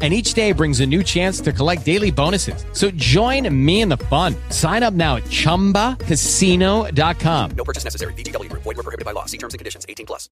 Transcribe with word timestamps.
and 0.00 0.14
each 0.14 0.34
day 0.34 0.52
brings 0.52 0.78
a 0.80 0.86
new 0.86 1.02
chance 1.02 1.40
to 1.40 1.52
collect 1.52 1.84
daily 1.84 2.12
bonuses. 2.12 2.64
So 2.72 2.92
join 2.94 3.48
me 3.50 3.80
in 3.80 3.88
the 3.88 3.96
fun. 3.96 4.36
Sign 4.50 4.84
up 4.84 4.94
now 4.94 5.16
at 5.16 5.24
ChumbaCasino.com. 5.24 7.50
No 7.56 7.64
purchase 7.64 7.82
necessary. 7.82 8.14
Group. 8.14 8.62
Void 8.62 8.76
were 8.76 8.84
prohibited 8.84 9.04
by 9.04 9.10
law. 9.12 9.24
See 9.26 9.38
terms 9.38 9.54
and 9.54 9.58
conditions. 9.58 9.84
18 9.88 10.06
plus. 10.06 10.28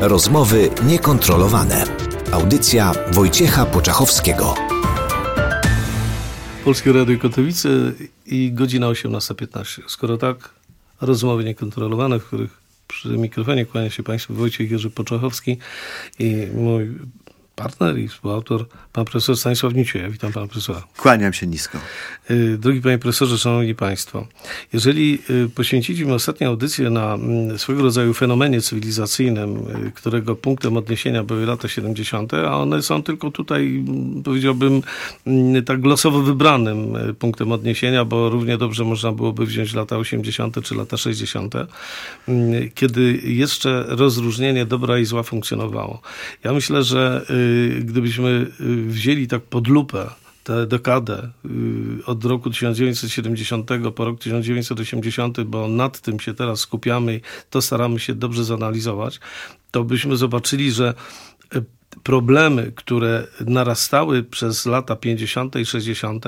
Rozmowy 0.00 0.70
niekontrolowane. 0.86 1.84
Audycja 2.32 2.92
Wojciecha 3.12 3.66
Poczachowskiego. 3.66 4.54
Polskie 6.64 6.92
Radio 6.92 7.18
Katowice 7.18 7.68
i 8.26 8.52
godzina 8.52 8.86
18.15. 8.86 9.82
Skoro 9.88 10.16
tak, 10.16 10.50
rozmowy 11.00 11.44
niekontrolowane, 11.44 12.18
w 12.18 12.26
których 12.26 12.50
przy 12.88 13.08
mikrofonie 13.08 13.66
kłania 13.66 13.90
się 13.90 14.02
Państwu 14.02 14.34
Wojciech 14.34 14.70
Jerzy 14.70 14.90
Poczachowski 14.90 15.58
i 16.18 16.46
mój 16.54 16.98
partner 17.56 17.98
i 17.98 18.08
współautor, 18.08 18.66
pan 18.92 19.04
profesor 19.04 19.36
Stanisław 19.36 19.72
Ja 19.94 20.10
Witam 20.10 20.32
pana 20.32 20.46
profesora. 20.46 20.82
Kłaniam 20.96 21.32
się 21.32 21.46
nisko. 21.46 21.78
Y, 22.30 22.58
drogi 22.58 22.80
panie 22.80 22.98
profesorze, 22.98 23.38
szanowni 23.38 23.74
państwo, 23.74 24.26
jeżeli 24.72 25.18
y, 25.30 25.48
poświęciliśmy 25.54 26.14
ostatnią 26.14 26.48
audycję 26.48 26.90
na 26.90 27.14
mm, 27.14 27.58
swego 27.58 27.82
rodzaju 27.82 28.14
fenomenie 28.14 28.60
cywilizacyjnym, 28.60 29.56
y, 29.86 29.92
którego 29.92 30.36
punktem 30.36 30.76
odniesienia 30.76 31.22
były 31.22 31.46
lata 31.46 31.68
70., 31.68 32.34
a 32.34 32.56
one 32.56 32.82
są 32.82 33.02
tylko 33.02 33.30
tutaj, 33.30 33.84
mm, 33.88 34.22
powiedziałbym, 34.22 34.82
mm, 35.26 35.64
tak 35.64 35.84
losowo 35.84 36.22
wybranym 36.22 36.96
punktem 37.18 37.52
odniesienia, 37.52 38.04
bo 38.04 38.30
równie 38.30 38.58
dobrze 38.58 38.84
można 38.84 39.12
byłoby 39.12 39.46
wziąć 39.46 39.74
lata 39.74 39.96
80. 39.96 40.62
czy 40.62 40.74
lata 40.74 40.96
60., 40.96 41.54
kiedy 42.74 43.20
jeszcze 43.24 43.84
rozróżnienie 43.88 44.66
dobra 44.66 44.98
i 44.98 45.04
zła 45.04 45.22
funkcjonowało. 45.22 46.00
Ja 46.44 46.52
myślę, 46.52 46.82
że 46.82 47.26
gdybyśmy 47.80 48.46
wzięli 48.86 49.26
tak 49.26 49.42
pod 49.42 49.68
lupę 49.68 50.10
tę 50.44 50.66
dekadę 50.66 51.30
od 52.06 52.24
roku 52.24 52.50
1970 52.50 53.70
po 53.94 54.04
rok 54.04 54.18
1980, 54.18 55.40
bo 55.40 55.68
nad 55.68 56.00
tym 56.00 56.20
się 56.20 56.34
teraz 56.34 56.60
skupiamy 56.60 57.20
to 57.50 57.62
staramy 57.62 57.98
się 57.98 58.14
dobrze 58.14 58.44
zanalizować, 58.44 59.20
to 59.70 59.84
byśmy 59.84 60.16
zobaczyli, 60.16 60.70
że 60.72 60.94
problemy, 62.02 62.72
które 62.74 63.26
narastały 63.46 64.22
przez 64.22 64.66
lata 64.66 64.96
50. 64.96 65.56
i 65.56 65.66
60., 65.66 66.24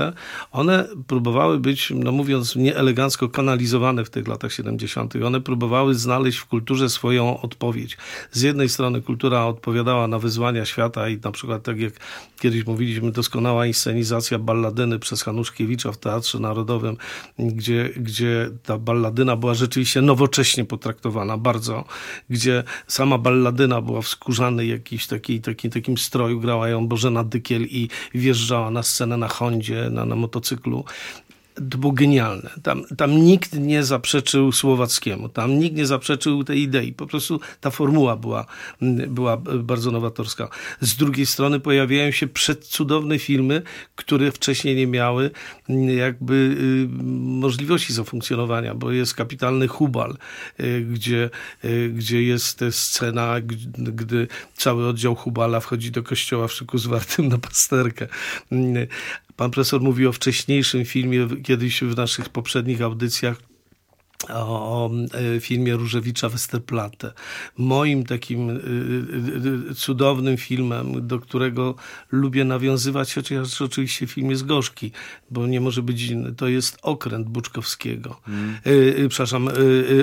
one 0.52 0.88
próbowały 1.06 1.58
być, 1.58 1.92
no 1.94 2.12
mówiąc 2.12 2.56
nieelegancko, 2.56 3.28
kanalizowane 3.28 4.04
w 4.04 4.10
tych 4.10 4.28
latach 4.28 4.52
70. 4.52 5.14
One 5.16 5.40
próbowały 5.40 5.94
znaleźć 5.94 6.38
w 6.38 6.46
kulturze 6.46 6.88
swoją 6.88 7.40
odpowiedź. 7.40 7.96
Z 8.32 8.42
jednej 8.42 8.68
strony 8.68 9.02
kultura 9.02 9.46
odpowiadała 9.46 10.08
na 10.08 10.18
wyzwania 10.18 10.64
świata 10.64 11.08
i 11.08 11.18
na 11.24 11.32
przykład 11.32 11.62
tak 11.62 11.80
jak 11.80 11.92
kiedyś 12.40 12.66
mówiliśmy, 12.66 13.12
doskonała 13.12 13.66
inscenizacja 13.66 14.38
balladyny 14.38 14.98
przez 14.98 15.22
Hanuszkiewicza 15.22 15.92
w 15.92 15.98
Teatrze 15.98 16.38
Narodowym, 16.38 16.96
gdzie, 17.38 17.90
gdzie 17.96 18.50
ta 18.62 18.78
balladyna 18.78 19.36
była 19.36 19.54
rzeczywiście 19.54 20.02
nowocześnie 20.02 20.64
potraktowana 20.64 21.38
bardzo, 21.38 21.84
gdzie 22.30 22.64
sama 22.86 23.18
balladyna 23.18 23.82
była 23.82 24.02
w 24.02 24.08
skórzanej 24.08 24.68
jakiejś 24.68 25.06
takiej, 25.06 25.40
takiej 25.40 25.57
takim, 25.58 25.70
takim 25.70 25.98
stroju 25.98 26.40
grała 26.40 26.68
ją 26.68 26.88
Bożena 26.88 27.24
Dykiel 27.24 27.62
i 27.62 27.88
wjeżdżała 28.14 28.70
na 28.70 28.82
scenę 28.82 29.16
na 29.16 29.28
Hondzie, 29.28 29.90
na, 29.90 30.04
na 30.04 30.16
motocyklu 30.16 30.84
to 31.70 31.78
było 31.78 31.92
genialne. 31.92 32.50
Tam, 32.62 32.84
tam 32.96 33.10
nikt 33.10 33.52
nie 33.52 33.84
zaprzeczył 33.84 34.52
Słowackiemu, 34.52 35.28
tam 35.28 35.58
nikt 35.58 35.76
nie 35.76 35.86
zaprzeczył 35.86 36.44
tej 36.44 36.60
idei. 36.60 36.92
Po 36.92 37.06
prostu 37.06 37.40
ta 37.60 37.70
formuła 37.70 38.16
była, 38.16 38.46
była 39.08 39.36
bardzo 39.36 39.90
nowatorska. 39.90 40.48
Z 40.80 40.96
drugiej 40.96 41.26
strony 41.26 41.60
pojawiają 41.60 42.10
się 42.10 42.26
przedcudowne 42.26 43.18
filmy, 43.18 43.62
które 43.96 44.32
wcześniej 44.32 44.76
nie 44.76 44.86
miały 44.86 45.30
jakby 45.96 46.34
y, 46.34 46.88
możliwości 47.40 47.92
zafunkcjonowania, 47.92 48.74
bo 48.74 48.92
jest 48.92 49.14
kapitalny 49.14 49.68
Hubal, 49.68 50.16
y, 50.60 50.86
gdzie, 50.92 51.30
y, 51.64 51.92
gdzie 51.94 52.22
jest 52.22 52.64
scena, 52.70 53.34
gdy 53.78 54.28
cały 54.56 54.88
oddział 54.88 55.14
Hubala 55.14 55.60
wchodzi 55.60 55.90
do 55.90 56.02
kościoła 56.02 56.48
w 56.48 56.52
szyku 56.52 56.78
zwartym 56.78 57.28
na 57.28 57.38
pasterkę. 57.38 58.08
Pan 59.38 59.50
profesor 59.50 59.80
mówił 59.80 60.08
o 60.08 60.12
wcześniejszym 60.12 60.84
filmie, 60.84 61.28
kiedyś 61.44 61.80
w 61.80 61.96
naszych 61.96 62.28
poprzednich 62.28 62.82
audycjach, 62.82 63.47
o 64.28 64.90
e, 65.36 65.40
filmie 65.40 65.74
Różewicza 65.76 66.28
Westerplatte. 66.28 67.12
Moim 67.58 68.04
takim 68.04 68.50
e, 68.50 68.52
e, 68.52 69.74
cudownym 69.74 70.36
filmem, 70.36 71.06
do 71.06 71.18
którego 71.18 71.74
lubię 72.12 72.44
nawiązywać, 72.44 73.14
chociaż 73.14 73.62
oczywiście 73.62 74.06
film 74.06 74.30
jest 74.30 74.46
gorzki, 74.46 74.92
bo 75.30 75.46
nie 75.46 75.60
może 75.60 75.82
być 75.82 76.02
inny, 76.02 76.34
to 76.34 76.48
jest 76.48 76.78
Okręt 76.82 77.28
Buczkowskiego. 77.28 78.20
Hmm. 78.24 78.58
Przepraszam, 79.08 79.48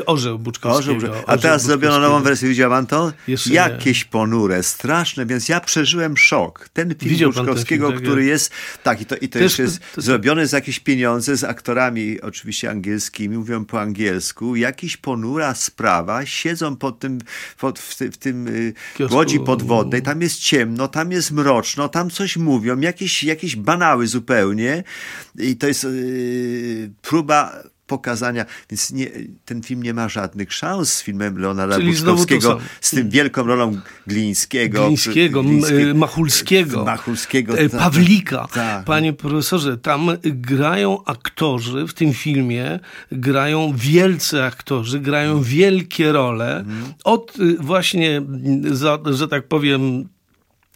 Orzeł 0.06 0.40
Buczkowskiego. 0.40 0.98
Orzeł, 0.98 1.14
a 1.28 1.38
teraz 1.38 1.64
zrobiono 1.64 2.00
nową 2.00 2.22
wersję, 2.22 2.50
widział 2.50 2.70
pan 2.70 2.88
to? 2.88 3.14
Jeszcze 3.28 3.54
Jakieś 3.54 4.06
nie. 4.06 4.12
ponure, 4.12 4.64
straszne, 4.64 5.26
więc 5.26 5.50
ja 5.50 5.60
przeżyłem 5.60 6.18
szok. 6.18 6.70
Ten 6.74 6.96
film 6.96 7.12
Widział 7.12 7.32
Buczkowskiego, 7.32 7.88
film, 7.88 8.00
tak, 8.00 8.04
który 8.04 8.26
jest, 8.26 8.52
tak 8.84 9.02
i 9.02 9.06
to, 9.06 9.16
i 9.16 9.30
to 9.30 9.40
Też, 9.40 9.60
jest 9.60 9.80
to, 9.80 9.86
to, 9.96 10.02
zrobiony 10.02 10.48
za 10.48 10.58
jakieś 10.58 10.80
pieniądze 10.80 11.38
z 11.38 11.44
aktorami 11.44 12.22
oczywiście 12.22 12.70
angielskimi, 12.70 13.38
mówią 13.38 13.66
po 13.66 13.82
angielsku 13.82 14.05
angielsku, 14.06 14.56
jakiś 14.56 14.98
ponura 14.98 15.54
sprawa, 15.56 16.26
siedzą 16.26 16.76
pod 16.76 17.00
tym, 17.00 17.20
pod, 17.60 17.80
w, 17.80 17.96
w 17.96 18.18
tym 18.18 18.48
y, 18.48 18.74
łodzi 19.12 19.40
podwodnej, 19.40 20.02
tam 20.02 20.22
jest 20.22 20.40
ciemno, 20.40 20.88
tam 20.88 21.12
jest 21.12 21.32
mroczno, 21.32 21.90
tam 21.90 22.10
coś 22.10 22.38
mówią, 22.38 22.80
jakieś, 22.80 23.24
jakieś 23.24 23.56
banały 23.56 24.08
zupełnie. 24.08 24.84
I 25.40 25.56
to 25.56 25.68
jest 25.68 25.84
yy, 25.84 26.92
próba 27.02 27.64
pokazania, 27.88 28.46
więc 28.70 28.92
nie, 28.92 29.08
ten 29.46 29.64
film 29.64 29.84
nie 29.84 29.94
ma 29.94 30.10
żadnych 30.10 30.54
szans 30.54 30.94
z 30.94 31.04
filmem 31.04 31.38
Leonarda 31.38 31.76
Czyli 31.76 31.92
Buczkowskiego, 31.92 32.60
z 32.82 32.90
tym 32.90 33.10
wielką 33.10 33.44
rolą 33.44 33.80
Glińskiego. 34.08 34.86
Glińskiego, 34.86 35.44
Machulskiego, 35.96 36.86
Machulskiego 36.86 37.58
e, 37.58 37.70
tak, 37.70 37.80
Pawlika. 37.80 38.48
Tak. 38.54 38.86
Panie 38.86 39.14
profesorze, 39.14 39.78
tam 39.78 40.10
grają 40.24 41.04
aktorzy 41.06 41.88
w 41.88 41.94
tym 41.94 42.14
filmie, 42.14 42.80
grają 43.12 43.74
wielcy 43.76 44.44
aktorzy, 44.44 45.00
grają 45.00 45.42
wielkie 45.42 46.12
role. 46.12 46.58
Mhm. 46.58 46.94
Od 47.04 47.40
y, 47.40 47.58
właśnie, 47.60 48.22
za, 48.72 49.00
że 49.12 49.28
tak 49.28 49.48
powiem, 49.48 50.10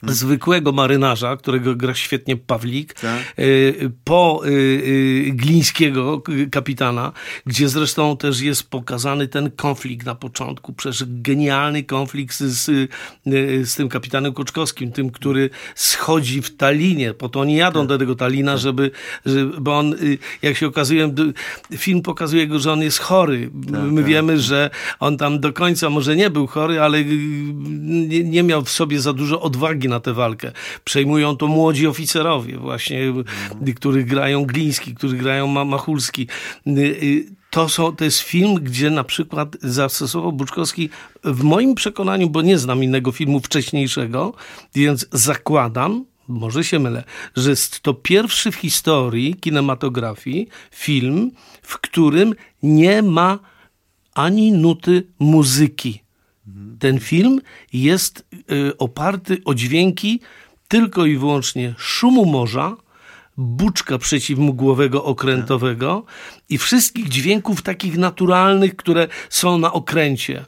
zwykłego 0.08 0.72
marynarza, 0.72 1.38
którego 1.38 1.76
gra 1.76 1.94
świetnie 1.94 2.38
Pawlik, 2.38 2.94
tak. 2.94 3.34
Y, 3.40 3.92
po 4.04 4.42
y, 4.46 4.50
y, 4.50 5.32
Glińskiego 5.34 6.22
kapitana, 6.52 7.12
gdzie 7.46 7.70
zresztą 7.70 8.18
też 8.18 8.42
jest 8.42 8.70
pokazany 8.70 9.28
ten 9.28 9.52
konflikt 9.52 10.06
na 10.06 10.16
początku, 10.16 10.74
przecież 10.74 11.04
genialny 11.08 11.84
konflikt 11.84 12.40
z, 12.40 12.92
z 13.64 13.76
tym 13.76 13.90
kapitanem 13.90 14.34
Koczkowskim, 14.34 14.92
tym, 14.92 15.10
który 15.10 15.50
schodzi 15.76 16.42
w 16.42 16.58
Talinie, 16.58 17.14
po 17.14 17.30
to 17.30 17.40
oni 17.40 17.56
jadą 17.56 17.80
tak. 17.80 17.88
do 17.88 17.98
tego 17.98 18.16
Talina, 18.16 18.52
tak. 18.52 18.62
żeby, 18.62 18.92
żeby, 19.26 19.62
bo 19.62 19.78
on, 19.78 19.96
jak 20.42 20.58
się 20.58 20.68
okazuje, 20.68 21.14
film 21.78 22.02
pokazuje 22.02 22.48
go, 22.48 22.60
że 22.60 22.74
on 22.74 22.82
jest 22.82 23.00
chory. 23.00 23.52
Tak, 23.72 23.82
My 23.82 24.02
tak. 24.02 24.10
wiemy, 24.10 24.40
że 24.40 24.70
on 25.00 25.18
tam 25.18 25.40
do 25.40 25.54
końca 25.54 25.90
może 25.90 26.16
nie 26.16 26.30
był 26.30 26.48
chory, 26.48 26.82
ale 26.82 27.04
nie, 27.04 28.24
nie 28.24 28.44
miał 28.44 28.64
w 28.64 28.70
sobie 28.70 29.02
za 29.02 29.14
dużo 29.14 29.42
odwagi 29.42 29.89
na 29.90 30.00
tę 30.00 30.14
walkę. 30.14 30.52
Przejmują 30.84 31.38
to 31.38 31.48
młodzi 31.48 31.88
oficerowie 31.88 32.58
właśnie, 32.58 33.00
których 33.76 34.06
grają 34.06 34.46
Gliński, 34.46 34.96
których 34.96 35.22
grają 35.22 35.48
Machulski. 35.48 36.28
Y, 36.68 36.72
y, 36.80 37.26
to, 37.50 37.70
są, 37.70 37.96
to 37.96 38.04
jest 38.04 38.20
film, 38.20 38.56
gdzie 38.56 38.90
na 38.90 39.04
przykład 39.04 39.58
zastosował 39.62 40.32
Buczkowski, 40.32 40.90
w 41.24 41.44
moim 41.44 41.76
przekonaniu, 41.76 42.30
bo 42.30 42.42
nie 42.42 42.58
znam 42.58 42.84
innego 42.84 43.12
filmu 43.12 43.40
wcześniejszego, 43.40 44.34
więc 44.76 45.08
zakładam, 45.12 46.06
może 46.28 46.64
się 46.64 46.80
mylę, 46.80 47.04
że 47.36 47.50
jest 47.50 47.80
to 47.80 47.94
pierwszy 47.94 48.52
w 48.52 48.56
historii 48.56 49.36
kinematografii 49.36 50.48
film, 50.72 51.32
w 51.62 51.78
którym 51.78 52.36
nie 52.64 53.02
ma 53.02 53.40
ani 54.14 54.52
nuty 54.52 55.08
muzyki. 55.20 56.04
Ten 56.80 57.00
film 57.00 57.42
jest 57.74 58.26
y, 58.52 58.78
oparty 58.78 59.42
o 59.46 59.54
dźwięki 59.54 60.20
tylko 60.68 61.06
i 61.06 61.18
wyłącznie 61.18 61.76
szumu 61.78 62.26
morza, 62.26 62.78
buczka 63.38 63.98
przeciwmgłowego 63.98 65.04
okrętowego 65.04 66.04
i 66.50 66.58
wszystkich 66.58 67.10
dźwięków 67.10 67.62
takich 67.62 67.98
naturalnych, 67.98 68.76
które 68.76 69.08
są 69.30 69.58
na 69.58 69.74
okręcie. 69.74 70.46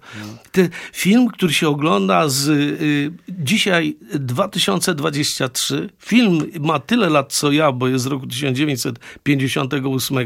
Ten 0.52 0.70
film, 0.94 1.28
który 1.28 1.54
się 1.54 1.70
ogląda 1.70 2.30
z 2.30 2.48
y, 2.48 3.12
dzisiaj 3.30 3.98
2023, 4.14 5.90
film 6.00 6.40
ma 6.60 6.80
tyle 6.80 7.10
lat 7.10 7.34
co 7.34 7.52
ja, 7.52 7.72
bo 7.72 7.88
jest 7.88 8.04
z 8.04 8.08
roku 8.08 8.28
1958 8.28 10.18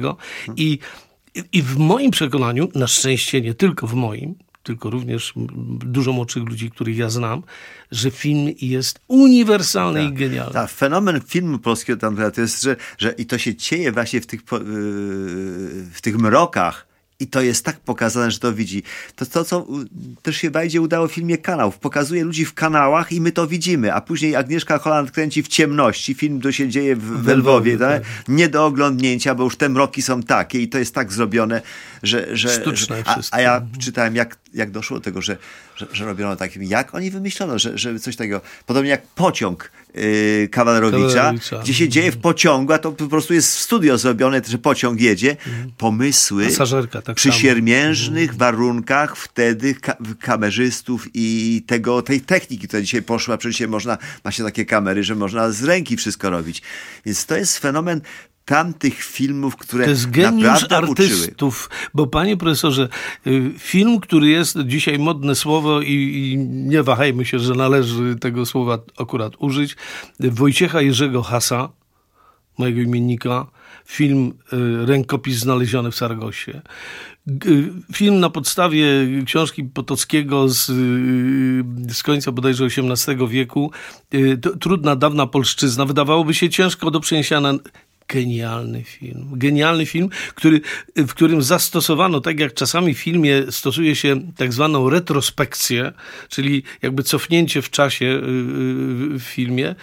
i 0.57 0.79
i 1.51 1.61
w 1.61 1.77
moim 1.77 2.11
przekonaniu, 2.11 2.69
na 2.75 2.87
szczęście 2.87 3.41
nie 3.41 3.53
tylko 3.53 3.87
w 3.87 3.93
moim, 3.93 4.35
tylko 4.65 4.89
również 4.89 5.33
dużo 5.85 6.13
młodszych 6.13 6.43
ludzi, 6.43 6.71
których 6.71 6.97
ja 6.97 7.09
znam, 7.09 7.43
że 7.91 8.11
film 8.11 8.53
jest 8.61 8.99
uniwersalny 9.07 9.99
ta, 9.99 10.05
i 10.05 10.13
genialny. 10.13 10.53
Ta, 10.53 10.67
fenomen 10.67 11.21
filmu 11.27 11.59
polskiego 11.59 11.99
tam 11.99 12.17
to 12.35 12.41
jest, 12.41 12.63
że, 12.63 12.75
że 12.97 13.11
i 13.11 13.25
to 13.25 13.37
się 13.37 13.55
dzieje 13.55 13.91
właśnie 13.91 14.21
w 14.21 14.27
tych, 14.27 14.41
yy, 14.51 14.57
w 15.93 15.99
tych 16.01 16.17
mrokach, 16.17 16.87
i 17.19 17.27
to 17.27 17.41
jest 17.41 17.65
tak 17.65 17.79
pokazane, 17.79 18.31
że 18.31 18.39
to 18.39 18.53
widzi. 18.53 18.83
To, 19.15 19.25
to 19.25 19.45
co 19.45 19.67
też 20.21 20.37
się 20.37 20.49
Wajdzie 20.49 20.81
udało 20.81 21.07
w 21.07 21.11
filmie 21.11 21.37
Kanał. 21.37 21.71
Pokazuje 21.71 22.23
ludzi 22.23 22.45
w 22.45 22.53
kanałach 22.53 23.11
i 23.11 23.21
my 23.21 23.31
to 23.31 23.47
widzimy. 23.47 23.93
A 23.93 24.01
później 24.01 24.35
Agnieszka 24.35 24.77
Holland 24.77 25.11
kręci 25.11 25.43
w 25.43 25.47
ciemności. 25.47 26.13
Film 26.13 26.41
to 26.41 26.51
się 26.51 26.69
dzieje 26.69 26.95
w, 26.95 27.23
w 27.23 27.27
Lwowie. 27.27 27.77
Tak? 27.77 28.03
Nie 28.27 28.49
do 28.49 28.65
oglądnięcia, 28.65 29.35
bo 29.35 29.43
już 29.43 29.57
te 29.57 29.69
mroki 29.69 30.01
są 30.01 30.23
takie 30.23 30.61
i 30.61 30.67
to 30.67 30.77
jest 30.77 30.95
tak 30.95 31.13
zrobione, 31.13 31.61
że... 32.05 32.37
że 32.37 32.49
Sztuczne 32.49 33.03
a, 33.05 33.19
a 33.31 33.41
ja 33.41 33.61
czytałem, 33.79 34.15
jak, 34.15 34.37
jak 34.53 34.71
doszło 34.71 34.97
do 34.97 35.03
tego, 35.03 35.21
że, 35.21 35.37
że, 35.75 35.87
że 35.93 36.05
robiono 36.05 36.35
takim... 36.35 36.63
Jak 36.63 36.95
oni 36.95 37.11
wymyślono, 37.11 37.59
że, 37.59 37.77
że 37.77 37.99
coś 37.99 38.15
takiego... 38.15 38.41
Podobnie 38.65 38.89
jak 38.89 39.07
pociąg 39.07 39.71
yy, 39.93 40.47
Kawalerowicza, 40.51 41.15
Kawalerowicza, 41.15 41.59
gdzie 41.63 41.73
się 41.73 41.89
dzieje 41.89 42.11
w 42.11 42.17
pociągu, 42.17 42.73
a 42.73 42.77
to 42.77 42.91
po 42.91 43.07
prostu 43.07 43.33
jest 43.33 43.55
w 43.55 43.59
studio 43.59 43.97
zrobione, 43.97 44.41
że 44.47 44.57
pociąg 44.57 45.01
jedzie. 45.01 45.37
Pomysły 45.77 46.45
Pasażerka, 46.45 47.01
tak 47.01 47.15
przy 47.15 47.31
siermiężnych 47.31 48.27
samo. 48.27 48.39
warunkach 48.39 49.17
wtedy 49.17 49.75
ka 49.75 49.97
kamerzystów 50.19 51.07
i 51.13 51.63
tego, 51.67 52.01
tej 52.01 52.21
techniki, 52.21 52.67
która 52.67 52.81
dzisiaj 52.81 53.01
poszła. 53.01 53.37
Przecież 53.37 53.67
można, 53.67 53.97
ma 54.23 54.31
się 54.31 54.43
takie 54.43 54.65
kamery, 54.65 55.03
że 55.03 55.15
można 55.15 55.51
z 55.51 55.63
ręki 55.63 55.97
wszystko 55.97 56.29
robić. 56.29 56.61
Więc 57.05 57.25
to 57.25 57.37
jest 57.37 57.57
fenomen 57.57 58.01
tamtych 58.45 59.03
filmów, 59.03 59.55
które 59.55 59.83
to 59.83 59.89
jest 59.89 60.09
geniusz 60.09 60.71
artystów, 60.71 61.69
uczyły. 61.69 61.89
bo 61.93 62.07
panie 62.07 62.37
profesorze, 62.37 62.89
y, 63.27 63.51
film, 63.57 63.99
który 63.99 64.27
jest 64.27 64.57
dzisiaj 64.65 64.99
modne 64.99 65.35
słowo 65.35 65.81
i, 65.81 65.93
i, 65.93 66.37
nie 66.47 66.83
wahajmy 66.83 67.25
się, 67.25 67.39
że 67.39 67.53
należy 67.53 68.15
tego 68.15 68.45
słowa 68.45 68.79
akurat 68.97 69.33
użyć, 69.39 69.75
Wojciecha 70.19 70.81
Jerzego 70.81 71.23
Hasa, 71.23 71.69
mojego 72.57 72.81
imiennika, 72.81 73.47
film 73.85 74.33
y, 74.53 74.85
Rękopis 74.85 75.37
znaleziony 75.37 75.91
w 75.91 75.95
Sargosie. 75.95 76.61
Film 77.93 78.19
na 78.19 78.29
podstawie 78.29 78.85
książki 79.25 79.63
Potockiego 79.63 80.49
z, 80.49 80.69
y, 80.69 81.93
z 81.93 82.03
końca 82.03 82.31
bodajże 82.31 82.65
XVIII 82.65 83.27
wieku. 83.27 83.71
Trudna, 84.59 84.95
dawna 84.95 85.27
polszczyzna. 85.27 85.85
Wydawałoby 85.85 86.33
się 86.33 86.49
ciężko 86.49 86.91
do 86.91 86.99
przeniesienia 86.99 87.41
na 87.41 87.53
genialny 88.07 88.83
film. 88.83 89.29
Genialny 89.33 89.85
film, 89.85 90.09
który, 90.35 90.61
w 90.95 91.09
którym 91.09 91.41
zastosowano, 91.41 92.21
tak 92.21 92.39
jak 92.39 92.53
czasami 92.53 92.93
w 92.93 92.99
filmie 92.99 93.43
stosuje 93.49 93.95
się 93.95 94.31
tak 94.37 94.53
zwaną 94.53 94.89
retrospekcję, 94.89 95.91
czyli 96.29 96.63
jakby 96.81 97.03
cofnięcie 97.03 97.61
w 97.61 97.69
czasie 97.69 98.05
y, 98.05 98.09
y, 98.09 99.19
w 99.19 99.23
filmie, 99.23 99.75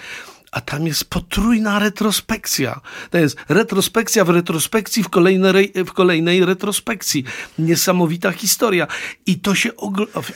a 0.53 0.61
tam 0.61 0.87
jest 0.87 1.05
potrójna 1.05 1.79
retrospekcja. 1.79 2.81
To 3.11 3.19
jest 3.19 3.37
retrospekcja 3.49 4.25
w 4.25 4.31
retrospekcji 4.31 5.03
w 5.03 5.09
kolejnej, 5.09 5.73
w 5.87 5.93
kolejnej 5.93 6.45
retrospekcji. 6.45 7.25
Niesamowita 7.59 8.33
historia. 8.33 8.87
I 9.27 9.41
to 9.41 9.55
się 9.55 9.71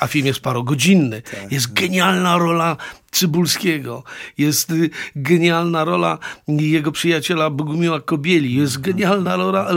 A 0.00 0.06
film 0.06 0.26
jest 0.26 0.40
parogodzinny. 0.40 1.22
Tak. 1.22 1.52
Jest 1.52 1.72
genialna 1.72 2.38
rola 2.38 2.76
Cybulskiego. 3.10 4.04
Jest 4.38 4.70
y, 4.70 4.90
genialna 5.16 5.84
rola 5.84 6.18
jego 6.48 6.92
przyjaciela 6.92 7.50
Bogumiła 7.50 8.00
Kobieli. 8.00 8.54
Jest 8.54 8.80
genialna 8.80 9.36
rola... 9.36 9.68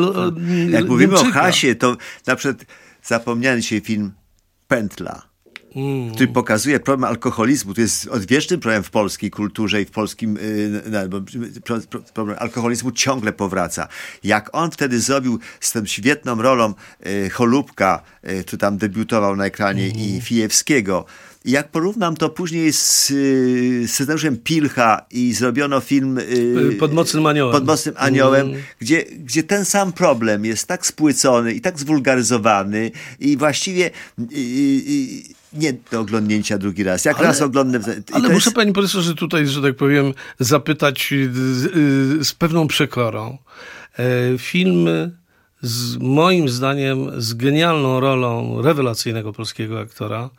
Jak 0.69 0.87
mówimy 0.87 1.19
o 1.19 1.23
Hasie, 1.23 1.75
to 1.75 1.97
na 2.27 2.35
przykład 2.35 2.65
zapomniany 3.03 3.61
dzisiaj 3.61 3.81
film 3.81 4.11
Pętla 4.67 5.28
mm. 5.79 6.15
który 6.15 6.27
pokazuje 6.27 6.79
problem 6.79 7.03
alkoholizmu. 7.03 7.73
To 7.73 7.81
jest 7.81 8.07
odwieczny 8.07 8.57
problem 8.57 8.83
w 8.83 8.89
polskiej 8.89 9.31
kulturze 9.31 9.81
i 9.81 9.85
w 9.85 9.91
polskim, 9.91 10.37
yy, 11.63 12.01
problem 12.13 12.37
alkoholizmu 12.39 12.91
ciągle 12.91 13.33
powraca. 13.33 13.87
Jak 14.23 14.49
on 14.53 14.71
wtedy 14.71 14.99
zrobił 14.99 15.39
z 15.59 15.71
tą 15.71 15.85
świetną 15.85 16.41
rolą 16.41 16.73
yy, 17.05 17.29
Cholubka, 17.29 18.01
yy, 18.23 18.43
który 18.43 18.57
tam 18.57 18.77
debiutował 18.77 19.35
na 19.35 19.45
ekranie 19.45 19.83
mm. 19.83 19.97
i 19.97 20.21
Fijewskiego, 20.21 21.05
jak 21.45 21.71
porównam 21.71 22.15
to 22.15 22.29
później 22.29 22.73
z 22.73 23.11
y, 23.11 23.87
scenariuszem 23.87 24.37
Pilcha 24.37 25.05
i 25.11 25.33
zrobiono 25.33 25.79
film 25.79 26.17
y, 26.17 26.75
Pod 26.79 26.93
mocnym 26.93 27.25
aniołem, 27.25 27.53
pod 27.53 27.65
mocnym 27.65 27.95
aniołem 27.97 28.47
mm. 28.47 28.61
gdzie, 28.79 29.03
gdzie 29.03 29.43
ten 29.43 29.65
sam 29.65 29.93
problem 29.93 30.45
jest 30.45 30.67
tak 30.67 30.85
spłycony 30.85 31.53
i 31.53 31.61
tak 31.61 31.79
zwulgaryzowany 31.79 32.91
i 33.19 33.37
właściwie 33.37 33.91
y, 34.19 35.38
nie 35.53 35.73
do 35.91 35.99
oglądnięcia 35.99 36.57
drugi 36.57 36.83
raz. 36.83 37.05
Jak 37.05 37.17
ale, 37.17 37.27
raz 37.27 37.41
oglądam... 37.41 37.81
Ale 38.11 38.29
muszę 38.29 38.49
jest... 38.49 38.55
pani 38.55 38.73
profesorze 38.73 39.15
tutaj, 39.15 39.47
że 39.47 39.61
tak 39.61 39.75
powiem, 39.75 40.13
zapytać 40.39 41.13
z, 41.31 42.27
z 42.27 42.33
pewną 42.33 42.67
przekorą. 42.67 43.37
E, 43.99 44.37
film 44.37 44.87
z 45.61 45.97
moim 45.97 46.49
zdaniem 46.49 47.21
z 47.21 47.33
genialną 47.33 47.99
rolą 47.99 48.61
rewelacyjnego 48.61 49.33
polskiego 49.33 49.79
aktora, 49.79 50.29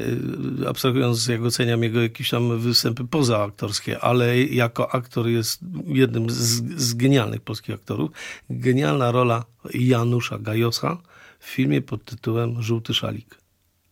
y, 0.00 0.68
abstrahując, 0.68 1.26
jak 1.26 1.42
oceniam 1.42 1.82
jego 1.82 2.02
jakieś 2.02 2.30
tam 2.30 2.58
występy 2.58 3.04
pozaaktorskie, 3.04 4.00
ale 4.00 4.42
jako 4.42 4.94
aktor 4.94 5.28
jest 5.28 5.60
jednym 5.86 6.30
z, 6.30 6.62
z 6.76 6.94
genialnych 6.94 7.40
polskich 7.40 7.74
aktorów. 7.74 8.10
Genialna 8.50 9.12
rola 9.12 9.44
Janusza 9.74 10.38
Gajosa 10.38 10.98
w 11.38 11.46
filmie 11.46 11.82
pod 11.82 12.04
tytułem 12.04 12.62
Żółty 12.62 12.94
szalik. 12.94 13.38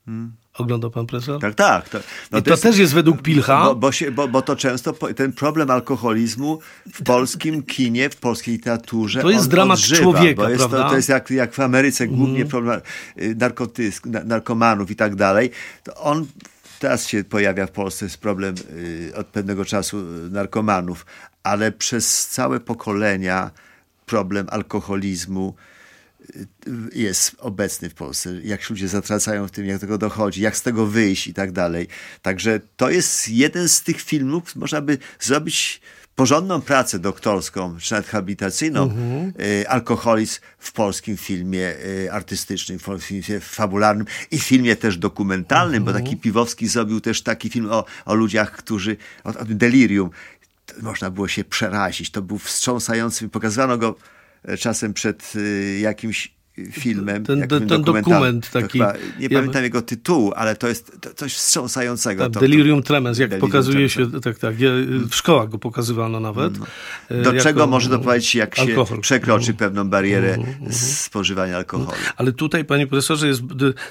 Hmm. 0.06 0.32
Oglądał 0.58 0.90
pan 0.90 1.06
profesor? 1.06 1.40
Tak, 1.40 1.54
tak. 1.54 1.88
To, 1.88 1.98
no 2.32 2.38
I 2.38 2.42
to, 2.42 2.44
to 2.44 2.50
jest, 2.50 2.62
też 2.62 2.78
jest 2.78 2.94
według 2.94 3.22
Pilcha. 3.22 3.64
Bo, 3.64 3.74
bo, 3.74 3.92
się, 3.92 4.10
bo, 4.10 4.28
bo 4.28 4.42
to 4.42 4.56
często 4.56 4.92
ten 4.92 5.32
problem 5.32 5.70
alkoholizmu 5.70 6.58
w 6.94 7.02
polskim 7.02 7.62
kinie, 7.62 8.10
w 8.10 8.16
polskiej 8.16 8.54
literaturze. 8.54 9.22
To 9.22 9.30
jest 9.30 9.48
dramat 9.48 9.78
odżywa, 9.78 10.02
człowieka, 10.02 10.42
bo 10.42 10.48
jest 10.48 10.58
prawda? 10.58 10.82
To, 10.82 10.90
to 10.90 10.96
jest 10.96 11.08
jak, 11.08 11.30
jak 11.30 11.54
w 11.54 11.60
Ameryce 11.60 12.06
głównie 12.06 12.36
mm. 12.36 12.48
problem 12.48 12.80
y, 13.18 13.34
narkotyzm, 13.34 14.10
narkomanów 14.24 14.90
i 14.90 14.96
tak 14.96 15.14
dalej. 15.14 15.50
To 15.82 15.94
on 15.94 16.26
teraz 16.78 17.06
się 17.08 17.24
pojawia 17.24 17.66
w 17.66 17.70
Polsce 17.70 18.06
jest 18.06 18.18
problem 18.18 18.54
y, 18.70 19.12
od 19.16 19.26
pewnego 19.26 19.64
czasu 19.64 19.98
y, 19.98 20.30
narkomanów, 20.30 21.06
ale 21.42 21.72
przez 21.72 22.28
całe 22.28 22.60
pokolenia 22.60 23.50
problem 24.06 24.46
alkoholizmu 24.50 25.54
jest 26.92 27.36
obecny 27.38 27.90
w 27.90 27.94
Polsce, 27.94 28.40
jak 28.44 28.70
ludzie 28.70 28.88
zatracają 28.88 29.48
w 29.48 29.50
tym, 29.50 29.66
jak 29.66 29.80
tego 29.80 29.98
dochodzi, 29.98 30.40
jak 30.40 30.56
z 30.56 30.62
tego 30.62 30.86
wyjść 30.86 31.26
i 31.26 31.34
tak 31.34 31.52
dalej. 31.52 31.88
Także 32.22 32.60
to 32.76 32.90
jest 32.90 33.28
jeden 33.28 33.68
z 33.68 33.82
tych 33.82 34.00
filmów, 34.00 34.56
można 34.56 34.80
by 34.80 34.98
zrobić 35.20 35.80
porządną 36.16 36.60
pracę 36.60 36.98
doktorską, 36.98 37.76
czy 37.80 37.92
nawet 37.92 38.08
habilitacyjną, 38.08 38.82
mhm. 38.82 39.32
y, 39.40 39.68
alkoholizm 39.68 40.40
w 40.58 40.72
polskim 40.72 41.16
filmie 41.16 41.74
y, 42.04 42.12
artystycznym, 42.12 42.78
w 42.78 42.84
polskim 42.84 43.22
filmie 43.22 43.40
fabularnym 43.40 44.06
i 44.30 44.38
filmie 44.38 44.76
też 44.76 44.96
dokumentalnym, 44.96 45.84
bo 45.84 45.92
taki 45.92 46.04
mhm. 46.04 46.20
Piwowski 46.20 46.68
zrobił 46.68 47.00
też 47.00 47.22
taki 47.22 47.50
film 47.50 47.68
o, 47.70 47.84
o 48.04 48.14
ludziach, 48.14 48.52
którzy, 48.52 48.96
o, 49.24 49.28
o 49.28 49.44
delirium. 49.44 50.10
Można 50.82 51.10
było 51.10 51.28
się 51.28 51.44
przerazić. 51.44 52.10
To 52.10 52.22
był 52.22 52.38
wstrząsający, 52.38 53.28
pokazywano 53.28 53.78
go 53.78 53.96
czasem 54.58 54.94
przed 54.94 55.32
e, 55.36 55.80
jakimś 55.80 56.34
filmem. 56.72 57.24
Ten, 57.24 57.48
ten, 57.48 57.68
ten 57.68 57.82
dokument 57.82 58.50
taki. 58.50 58.78
Chyba, 58.78 58.92
nie 59.18 59.26
ja 59.26 59.38
pamiętam 59.38 59.62
jego 59.62 59.82
tytułu, 59.82 60.32
ale 60.36 60.56
to 60.56 60.68
jest 60.68 61.00
to, 61.00 61.14
coś 61.14 61.34
wstrząsającego. 61.34 62.30
Tak, 62.30 62.42
Delirium 62.42 62.82
Tremens, 62.82 63.18
jak 63.18 63.30
Delirium 63.30 63.50
pokazuje 63.50 63.88
się, 63.88 64.20
tak, 64.20 64.38
tak. 64.38 64.60
Ja, 64.60 64.70
w 65.10 65.14
szkołach 65.14 65.48
go 65.48 65.58
pokazywano 65.58 66.20
nawet. 66.20 66.58
No. 66.58 66.66
E, 67.08 67.22
Do 67.22 67.32
czego 67.32 67.66
może 67.66 67.88
doprowadzić, 67.88 68.34
jak 68.34 68.58
alkohol. 68.58 68.96
się 68.96 69.00
przekroczy 69.00 69.46
mm. 69.46 69.56
pewną 69.56 69.88
barierę 69.88 70.34
mm, 70.34 70.48
mm, 70.60 70.72
spożywania 70.72 71.56
alkoholu. 71.56 71.90
Ale 72.16 72.32
tutaj, 72.32 72.64
panie 72.64 72.86
profesorze, 72.86 73.28
jest, 73.28 73.42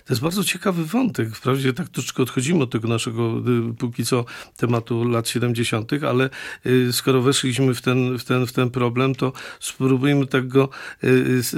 to 0.06 0.14
jest 0.14 0.22
bardzo 0.22 0.44
ciekawy 0.44 0.86
wątek. 0.86 1.36
Wprawdzie 1.36 1.74
tak 1.74 1.90
troszeczkę 1.90 2.24
odchodzimy 2.24 2.64
od 2.64 2.72
tego 2.72 2.88
naszego 2.88 3.34
póki 3.80 4.06
co 4.06 4.26
tematu 4.58 5.04
lat 5.04 5.30
70., 5.30 5.92
ale 6.10 6.30
y, 6.66 6.94
skoro 6.94 7.22
weszliśmy 7.22 7.74
w 7.74 7.82
ten, 7.82 8.18
w 8.18 8.24
ten, 8.24 8.48
w 8.48 8.52
ten 8.52 8.70
problem, 8.70 9.16
to 9.16 9.34
spróbujmy 9.60 10.28
tak 10.28 10.48
go 10.48 10.70
y, 11.04 11.44
z, 11.44 11.50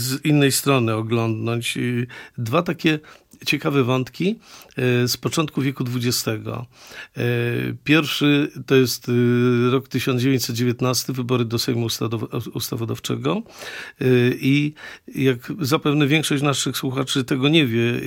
z 0.00 0.24
innej 0.46 0.52
strony 0.52 0.94
oglądnąć. 0.94 1.78
Dwa 2.38 2.62
takie 2.62 2.98
ciekawe 3.46 3.84
wątki 3.84 4.38
z 5.06 5.16
początku 5.16 5.62
wieku 5.62 5.84
XX. 5.94 6.26
Pierwszy 7.84 8.50
to 8.66 8.74
jest 8.74 9.10
rok 9.70 9.88
1919, 9.88 11.12
wybory 11.12 11.44
do 11.44 11.58
Sejmu 11.58 11.86
Ustawodawczego 12.54 13.42
i 14.40 14.72
jak 15.14 15.52
zapewne 15.60 16.06
większość 16.06 16.42
naszych 16.42 16.76
słuchaczy 16.76 17.24
tego 17.24 17.48
nie 17.48 17.66
wie, 17.66 18.00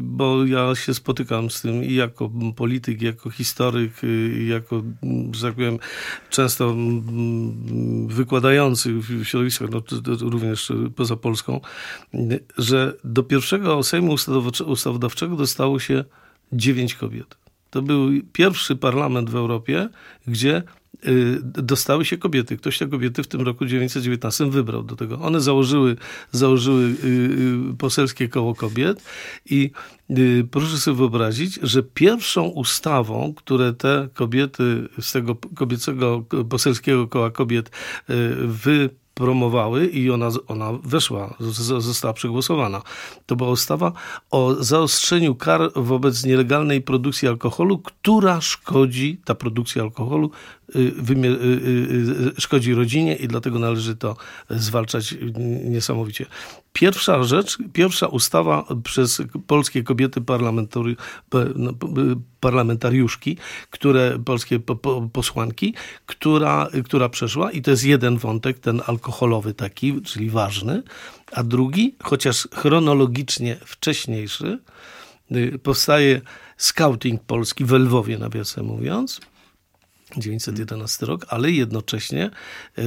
bo 0.00 0.46
ja 0.46 0.74
się 0.74 0.94
spotykam 0.94 1.50
z 1.50 1.62
tym 1.62 1.84
i 1.84 1.94
jako 1.94 2.30
polityk, 2.56 3.02
i 3.02 3.04
jako 3.04 3.30
historyk, 3.30 3.92
i 4.38 4.46
jako, 4.46 4.82
że 5.32 5.46
tak 5.46 5.54
powiem, 5.54 5.78
często 6.30 6.76
wykładający 8.06 8.92
w 8.92 9.24
środowiskach, 9.24 9.70
no, 9.70 9.82
również 10.20 10.72
poza 10.96 11.16
Polską, 11.16 11.60
że 12.58 12.96
do 13.04 13.22
pierwszego 13.22 13.82
Sejmu 13.82 14.12
Ustawodawczego 14.12 14.71
dostało 15.36 15.78
się 15.78 16.04
dziewięć 16.52 16.94
kobiet. 16.94 17.42
To 17.70 17.82
był 17.82 18.10
pierwszy 18.32 18.76
parlament 18.76 19.30
w 19.30 19.36
Europie, 19.36 19.88
gdzie 20.26 20.62
y, 21.06 21.38
dostały 21.42 22.04
się 22.04 22.18
kobiety. 22.18 22.56
Ktoś 22.56 22.78
te 22.78 22.86
kobiety 22.86 23.22
w 23.22 23.28
tym 23.28 23.40
roku 23.40 23.64
1919 23.64 24.50
wybrał 24.50 24.82
do 24.82 24.96
tego. 24.96 25.18
One 25.18 25.40
założyły, 25.40 25.96
założyły 26.30 26.84
y, 26.84 27.06
y, 27.72 27.76
poselskie 27.78 28.28
koło 28.28 28.54
kobiet 28.54 29.02
i 29.46 29.70
proszę 30.50 30.78
sobie 30.78 30.96
wyobrazić, 30.96 31.58
że 31.62 31.82
pierwszą 31.82 32.42
ustawą, 32.42 33.34
które 33.36 33.72
te 33.72 34.08
kobiety 34.14 34.88
z 35.00 35.12
tego 35.12 35.36
kobiecego 35.54 36.24
poselskiego 36.50 37.08
koła 37.08 37.30
kobiet 37.30 37.70
wy 38.38 38.90
promowały 39.14 39.86
i 39.86 40.10
ona, 40.10 40.28
ona 40.48 40.72
weszła, 40.84 41.34
została 41.78 42.14
przegłosowana. 42.14 42.82
To 43.26 43.36
była 43.36 43.50
ustawa 43.50 43.92
o 44.30 44.54
zaostrzeniu 44.54 45.34
kar 45.34 45.60
wobec 45.76 46.24
nielegalnej 46.24 46.80
produkcji 46.80 47.28
alkoholu, 47.28 47.78
która 47.78 48.40
szkodzi, 48.40 49.20
ta 49.24 49.34
produkcja 49.34 49.82
alkoholu 49.82 50.30
szkodzi 52.38 52.74
rodzinie 52.74 53.16
i 53.16 53.28
dlatego 53.28 53.58
należy 53.58 53.96
to 53.96 54.16
zwalczać 54.50 55.14
niesamowicie. 55.64 56.26
Pierwsza 56.72 57.22
rzecz, 57.22 57.58
pierwsza 57.72 58.06
ustawa 58.06 58.64
przez 58.84 59.22
polskie 59.46 59.82
kobiety 59.82 60.20
no, 61.54 61.72
parlamentariuszki, 62.40 63.36
które, 63.70 64.18
polskie 64.24 64.60
posłanki, 65.12 65.74
która, 66.06 66.68
która 66.84 67.08
przeszła 67.08 67.50
i 67.50 67.62
to 67.62 67.70
jest 67.70 67.84
jeden 67.84 68.16
wątek, 68.16 68.58
ten 68.58 68.82
alkoholowy 68.86 69.54
taki, 69.54 70.02
czyli 70.02 70.30
ważny, 70.30 70.82
a 71.32 71.42
drugi, 71.42 71.94
chociaż 72.02 72.48
chronologicznie 72.54 73.56
wcześniejszy, 73.64 74.58
y, 75.32 75.58
powstaje 75.62 76.20
scouting 76.56 77.22
polski 77.22 77.64
w 77.64 77.72
Lwowie, 77.72 78.18
nawiasem 78.18 78.66
mówiąc, 78.66 79.20
1911 80.14 81.06
rok, 81.06 81.26
ale 81.28 81.50
jednocześnie 81.50 82.30
e, 82.78 82.82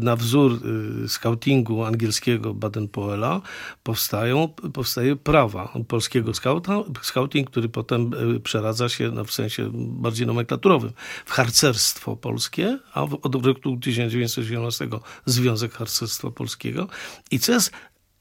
na 0.00 0.16
wzór 0.16 0.52
e, 0.52 1.08
scoutingu 1.08 1.84
angielskiego 1.84 2.54
Baden-Powella 2.54 3.40
powstają, 3.82 4.48
powstaje 4.48 5.16
prawa 5.16 5.72
polskiego 5.88 6.34
skauta, 6.34 6.82
scouting, 7.02 7.50
który 7.50 7.68
potem 7.68 8.10
e, 8.36 8.40
przeradza 8.40 8.88
się 8.88 9.10
no, 9.10 9.24
w 9.24 9.32
sensie 9.32 9.70
bardziej 9.74 10.26
nomenklaturowym 10.26 10.92
w 11.24 11.30
harcerstwo 11.30 12.16
polskie, 12.16 12.78
a 12.94 13.02
od 13.02 13.46
roku 13.46 13.76
1917 13.76 14.88
Związek 15.26 15.72
Harcerstwa 15.72 16.30
Polskiego. 16.30 16.88
I 17.30 17.38
co 17.38 17.52
jest 17.52 17.72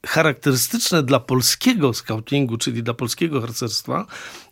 charakterystyczne 0.05 1.03
dla 1.03 1.19
polskiego 1.19 1.93
scoutingu, 1.93 2.57
czyli 2.57 2.83
dla 2.83 2.93
polskiego 2.93 3.41
harcerstwa, 3.41 4.05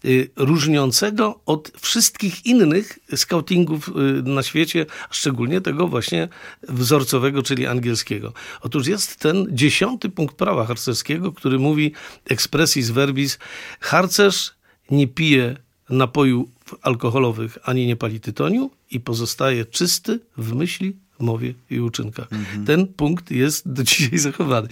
y, 0.06 0.30
różniącego 0.36 1.40
od 1.46 1.72
wszystkich 1.82 2.46
innych 2.46 3.00
scoutingów 3.16 3.90
y, 3.90 3.92
na 4.24 4.44
świecie, 4.44 4.86
szczególnie 5.12 5.62
tego 5.62 5.88
właśnie 5.88 6.28
wzorcowego, 6.70 7.44
czyli 7.44 7.68
angielskiego. 7.68 8.34
Otóż 8.62 8.88
jest 8.88 9.20
ten 9.20 9.48
dziesiąty 9.50 10.10
punkt 10.10 10.36
prawa 10.36 10.66
harcerskiego, 10.66 11.32
który 11.32 11.60
mówi 11.60 11.94
expressis 12.26 12.90
verbis, 12.90 13.40
harcerz 13.80 14.54
nie 14.92 15.08
pije 15.08 15.58
napojów 15.90 16.50
alkoholowych 16.82 17.58
ani 17.64 17.88
nie 17.88 17.96
pali 17.96 18.20
tytoniu 18.20 18.72
i 18.92 19.00
pozostaje 19.00 19.66
czysty 19.66 20.20
w 20.38 20.54
myśli, 20.54 20.98
mowie 21.20 21.54
i 21.70 21.80
uczynkach. 21.80 22.28
Mhm. 22.32 22.66
Ten 22.66 22.88
punkt 22.88 23.32
jest 23.32 23.72
do 23.72 23.84
dzisiaj 23.84 24.20
zachowany. 24.20 24.68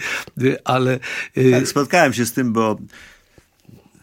Ale... 0.64 1.00
Y, 1.38 1.52
tak, 1.52 1.68
spotkałem 1.68 2.14
się 2.14 2.25
z 2.25 2.34
tym, 2.34 2.54
bo 2.54 2.78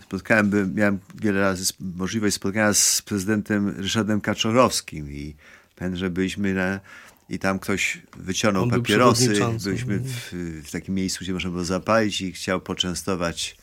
spotkałem, 0.02 0.74
miałem 0.74 0.98
wiele 1.14 1.40
razy 1.40 1.72
możliwość 1.80 2.36
spotkania 2.36 2.74
z 2.74 3.02
prezydentem 3.02 3.68
Ryszardem 3.68 4.20
Kaczorowskim 4.20 5.12
i 5.12 5.34
pamiętam, 5.76 5.98
że 5.98 6.10
byliśmy 6.10 6.54
na, 6.54 6.80
i 7.28 7.38
tam 7.38 7.58
ktoś 7.58 8.02
wyciągnął 8.16 8.62
On 8.62 8.70
papierosy. 8.70 9.40
Byliśmy 9.64 9.98
w, 9.98 10.32
w, 10.64 10.70
takim 10.70 10.94
miejscu, 10.94 11.18
gdzie 11.20 11.32
można 11.32 11.50
było 11.50 11.64
zapalić 11.64 12.20
i 12.20 12.32
chciał 12.32 12.60
poczęstować 12.60 13.56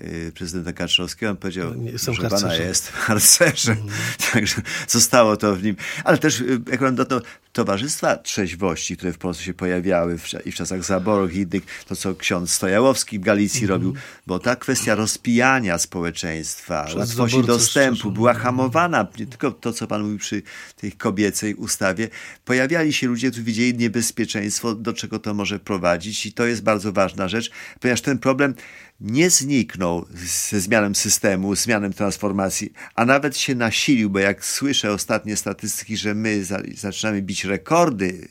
Y, 0.00 0.32
prezydenta 0.34 0.72
Kaczorowskiego. 0.72 1.30
On 1.30 1.36
powiedział, 1.36 1.72
że 2.12 2.28
pana 2.28 2.56
jest 2.56 2.88
harcerzem. 2.88 3.78
Mm. 3.78 3.94
Także 4.32 4.62
zostało 4.88 5.36
to 5.36 5.56
w 5.56 5.62
nim. 5.62 5.76
Ale 6.04 6.18
też, 6.18 6.40
y, 6.40 6.60
jak 6.70 6.82
on 6.82 6.94
do 6.94 7.04
to 7.04 7.20
towarzystwa 7.54 8.16
trzeźwości, 8.16 8.96
które 8.96 9.12
w 9.12 9.18
Polsce 9.18 9.44
się 9.44 9.54
pojawiały 9.54 10.18
w, 10.18 10.46
i 10.46 10.52
w 10.52 10.54
czasach 10.54 10.84
zaborów 10.84 11.34
i 11.34 11.36
innych, 11.36 11.62
to 11.86 11.96
co 11.96 12.14
ksiądz 12.14 12.52
Stojałowski 12.52 13.18
w 13.18 13.22
Galicji 13.22 13.66
robił, 13.66 13.94
bo 14.26 14.38
ta 14.38 14.56
kwestia 14.56 14.94
rozpijania 14.94 15.78
społeczeństwa, 15.78 16.84
Przez 16.84 16.96
łatwości 16.96 17.42
dostępu 17.42 18.10
była 18.10 18.34
hamowana. 18.34 19.06
Nie 19.18 19.26
tylko 19.26 19.50
to, 19.50 19.72
co 19.72 19.86
pan 19.86 20.02
mówił 20.02 20.18
przy 20.18 20.42
tej 20.76 20.92
kobiecej 20.92 21.54
ustawie. 21.54 22.08
Pojawiali 22.44 22.92
się 22.92 23.06
ludzie, 23.06 23.28
którzy 23.30 23.44
widzieli 23.44 23.74
niebezpieczeństwo, 23.74 24.74
do 24.74 24.92
czego 24.92 25.18
to 25.18 25.34
może 25.34 25.58
prowadzić 25.58 26.26
i 26.26 26.32
to 26.32 26.46
jest 26.46 26.62
bardzo 26.62 26.92
ważna 26.92 27.28
rzecz, 27.28 27.50
ponieważ 27.80 28.00
ten 28.00 28.18
problem 28.18 28.54
nie 29.00 29.30
zniknął 29.30 30.06
ze 30.50 30.60
zmianą 30.60 30.94
systemu, 30.94 31.54
zmianą 31.54 31.92
transformacji, 31.92 32.72
a 32.94 33.04
nawet 33.04 33.36
się 33.36 33.54
nasilił, 33.54 34.10
bo 34.10 34.18
jak 34.18 34.44
słyszę 34.44 34.92
ostatnie 34.92 35.36
statystyki, 35.36 35.96
że 35.96 36.14
my 36.14 36.44
zaczynamy 36.74 37.22
bić 37.22 37.43
rekordy, 37.44 38.28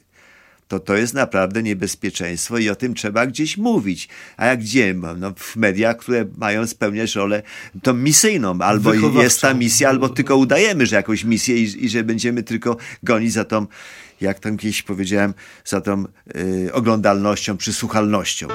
to 0.67 0.79
to 0.79 0.95
jest 0.95 1.13
naprawdę 1.13 1.63
niebezpieczeństwo 1.63 2.57
i 2.57 2.69
o 2.69 2.75
tym 2.75 2.93
trzeba 2.93 3.27
gdzieś 3.27 3.57
mówić. 3.57 4.09
A 4.37 4.45
jak 4.45 4.59
gdzie? 4.59 4.93
No, 4.93 5.33
w 5.37 5.55
mediach, 5.55 5.97
które 5.97 6.25
mają 6.37 6.67
spełniać 6.67 7.15
rolę 7.15 7.43
tą 7.83 7.93
misyjną. 7.93 8.57
Albo 8.61 8.93
jest 8.93 9.41
ta 9.41 9.53
misja, 9.53 9.89
albo 9.89 10.09
tylko 10.09 10.37
udajemy, 10.37 10.85
że 10.85 10.95
jakąś 10.95 11.23
misję 11.23 11.57
i, 11.57 11.85
i 11.85 11.89
że 11.89 12.03
będziemy 12.03 12.43
tylko 12.43 12.77
gonić 13.03 13.33
za 13.33 13.43
tą, 13.43 13.67
jak 14.21 14.39
tam 14.39 14.57
kiedyś 14.57 14.81
powiedziałem, 14.81 15.33
za 15.65 15.81
tą 15.81 16.05
y, 16.35 16.73
oglądalnością, 16.73 17.57
przysłuchalnością. 17.57 18.47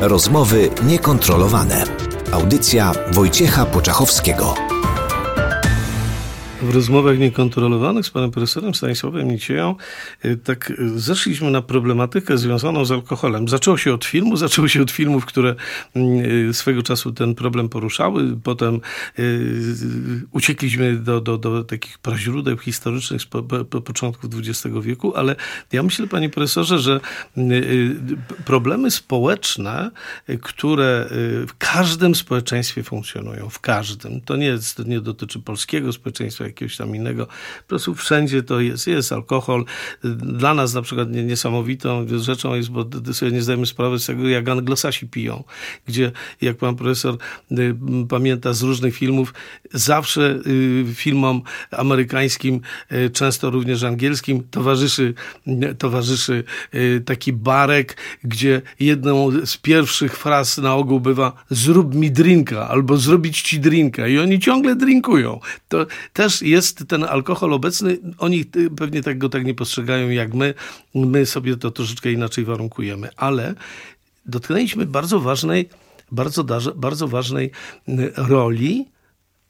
Rozmowy 0.00 0.70
niekontrolowane. 0.86 1.84
Audycja 2.32 2.92
Wojciecha 3.12 3.66
Poczachowskiego. 3.66 4.73
W 6.64 6.74
rozmowach 6.74 7.18
niekontrolowanych 7.18 8.06
z 8.06 8.10
panem 8.10 8.30
profesorem 8.30 8.74
Stanisławem 8.74 9.30
Nicieją 9.30 9.76
y, 10.24 10.36
tak 10.36 10.70
y, 10.70 10.98
zeszliśmy 11.00 11.50
na 11.50 11.62
problematykę 11.62 12.38
związaną 12.38 12.84
z 12.84 12.92
alkoholem. 12.92 13.48
Zaczęło 13.48 13.78
się 13.78 13.94
od 13.94 14.04
filmu, 14.04 14.36
zaczęło 14.46 14.68
się 14.68 14.82
od 14.82 14.90
filmów, 14.90 15.26
które 15.26 15.54
y, 15.96 16.54
swego 16.54 16.82
czasu 16.82 17.12
ten 17.12 17.34
problem 17.34 17.68
poruszały. 17.68 18.36
Potem 18.42 18.80
uciekliśmy 20.30 20.96
do, 20.96 21.20
do, 21.20 21.38
do 21.38 21.64
takich 21.64 21.98
praźródeł 21.98 22.58
historycznych 22.58 23.22
z 23.22 23.26
po, 23.26 23.42
po 23.42 23.80
początku 23.80 24.28
XX 24.38 24.74
wieku, 24.82 25.16
ale 25.16 25.36
ja 25.72 25.82
myślę, 25.82 26.06
panie 26.06 26.30
profesorze, 26.30 26.78
że 26.78 27.00
problemy 28.44 28.90
społeczne, 28.90 29.90
które 30.42 31.08
w 31.48 31.58
każdym 31.58 32.14
społeczeństwie 32.14 32.82
funkcjonują, 32.82 33.50
w 33.50 33.60
każdym, 33.60 34.20
to 34.20 34.36
nie, 34.36 34.58
to 34.76 34.82
nie 34.82 35.00
dotyczy 35.00 35.38
polskiego 35.38 35.92
społeczeństwa, 35.92 36.44
jakiegoś 36.54 36.76
tam 36.76 36.96
innego. 36.96 37.26
Po 37.26 37.68
prostu 37.68 37.94
wszędzie 37.94 38.42
to 38.42 38.60
jest. 38.60 38.86
Jest 38.86 39.12
alkohol. 39.12 39.64
Dla 40.14 40.54
nas 40.54 40.74
na 40.74 40.82
przykład 40.82 41.08
niesamowitą 41.10 42.06
rzeczą 42.18 42.54
jest, 42.54 42.70
bo 42.70 42.84
sobie 43.12 43.32
nie 43.32 43.42
zdajemy 43.42 43.66
sprawy 43.66 43.98
z 43.98 44.06
tego, 44.06 44.28
jak 44.28 44.48
anglosasi 44.48 45.08
piją. 45.08 45.44
Gdzie, 45.86 46.12
jak 46.40 46.56
pan 46.56 46.76
profesor 46.76 47.16
y, 47.52 47.74
pamięta 48.08 48.52
z 48.52 48.62
różnych 48.62 48.94
filmów, 48.94 49.34
zawsze 49.72 50.40
y, 50.46 50.84
filmom 50.94 51.42
amerykańskim, 51.70 52.60
y, 52.92 53.10
często 53.10 53.50
również 53.50 53.82
angielskim, 53.82 54.42
towarzyszy, 54.50 55.14
towarzyszy 55.78 56.44
taki 57.04 57.32
barek, 57.32 57.96
gdzie 58.24 58.62
jedną 58.80 59.30
z 59.46 59.56
pierwszych 59.56 60.16
fraz 60.16 60.58
na 60.58 60.74
ogół 60.74 61.00
bywa 61.00 61.32
zrób 61.50 61.94
mi 61.94 62.10
drinka 62.10 62.68
albo 62.68 62.96
zrobić 62.96 63.42
ci 63.42 63.60
drinka 63.60 64.06
i 64.08 64.18
oni 64.18 64.38
ciągle 64.38 64.76
drinkują. 64.76 65.40
To 65.68 65.86
też 66.12 66.42
jest 66.44 66.84
ten 66.88 67.04
alkohol 67.04 67.52
obecny, 67.52 67.98
oni 68.18 68.44
pewnie 68.76 69.02
tak 69.02 69.18
go 69.18 69.28
tak 69.28 69.44
nie 69.44 69.54
postrzegają 69.54 70.10
jak 70.10 70.34
my. 70.34 70.54
My 70.94 71.26
sobie 71.26 71.56
to 71.56 71.70
troszeczkę 71.70 72.12
inaczej 72.12 72.44
warunkujemy, 72.44 73.08
ale 73.16 73.54
dotknęliśmy 74.26 74.86
bardzo 74.86 75.20
ważnej, 75.20 75.68
bardzo, 76.12 76.44
bardzo 76.74 77.08
ważnej 77.08 77.50
roli 78.16 78.94